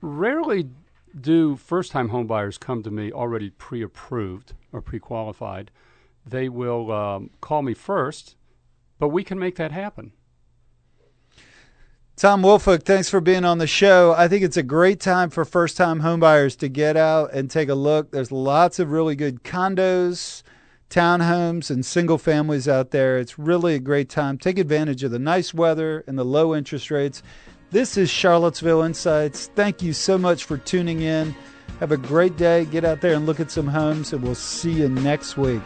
rarely 0.00 0.68
do 1.20 1.56
first 1.56 1.92
time 1.92 2.10
homebuyers 2.10 2.58
come 2.58 2.82
to 2.82 2.90
me 2.90 3.12
already 3.12 3.50
pre-approved 3.50 4.54
or 4.72 4.80
pre-qualified 4.80 5.70
they 6.24 6.48
will 6.48 6.90
um, 6.92 7.30
call 7.40 7.62
me 7.62 7.74
first 7.74 8.36
but 8.98 9.08
we 9.08 9.24
can 9.24 9.38
make 9.38 9.56
that 9.56 9.72
happen 9.72 10.12
Tom 12.14 12.42
Woolfolk, 12.42 12.84
thanks 12.84 13.08
for 13.08 13.22
being 13.22 13.44
on 13.44 13.56
the 13.56 13.66
show. 13.66 14.14
I 14.16 14.28
think 14.28 14.44
it's 14.44 14.58
a 14.58 14.62
great 14.62 15.00
time 15.00 15.30
for 15.30 15.46
first 15.46 15.78
time 15.78 16.02
homebuyers 16.02 16.56
to 16.58 16.68
get 16.68 16.94
out 16.94 17.32
and 17.32 17.50
take 17.50 17.70
a 17.70 17.74
look. 17.74 18.10
There's 18.10 18.30
lots 18.30 18.78
of 18.78 18.92
really 18.92 19.16
good 19.16 19.42
condos, 19.42 20.42
townhomes 20.92 21.70
and 21.70 21.84
single 21.84 22.18
families 22.18 22.68
out 22.68 22.90
there. 22.90 23.18
It's 23.18 23.38
really 23.38 23.74
a 23.74 23.80
great 23.80 24.10
time. 24.10 24.36
Take 24.36 24.58
advantage 24.58 25.02
of 25.02 25.10
the 25.10 25.18
nice 25.18 25.54
weather 25.54 26.04
and 26.06 26.18
the 26.18 26.24
low 26.24 26.54
interest 26.54 26.90
rates. 26.90 27.22
This 27.72 27.96
is 27.96 28.10
Charlottesville 28.10 28.82
Insights. 28.82 29.46
Thank 29.54 29.80
you 29.80 29.94
so 29.94 30.18
much 30.18 30.44
for 30.44 30.58
tuning 30.58 31.00
in. 31.00 31.34
Have 31.80 31.90
a 31.90 31.96
great 31.96 32.36
day. 32.36 32.66
Get 32.66 32.84
out 32.84 33.00
there 33.00 33.14
and 33.14 33.24
look 33.24 33.40
at 33.40 33.50
some 33.50 33.66
homes, 33.66 34.12
and 34.12 34.22
we'll 34.22 34.34
see 34.34 34.72
you 34.72 34.90
next 34.90 35.38
week. 35.38 35.62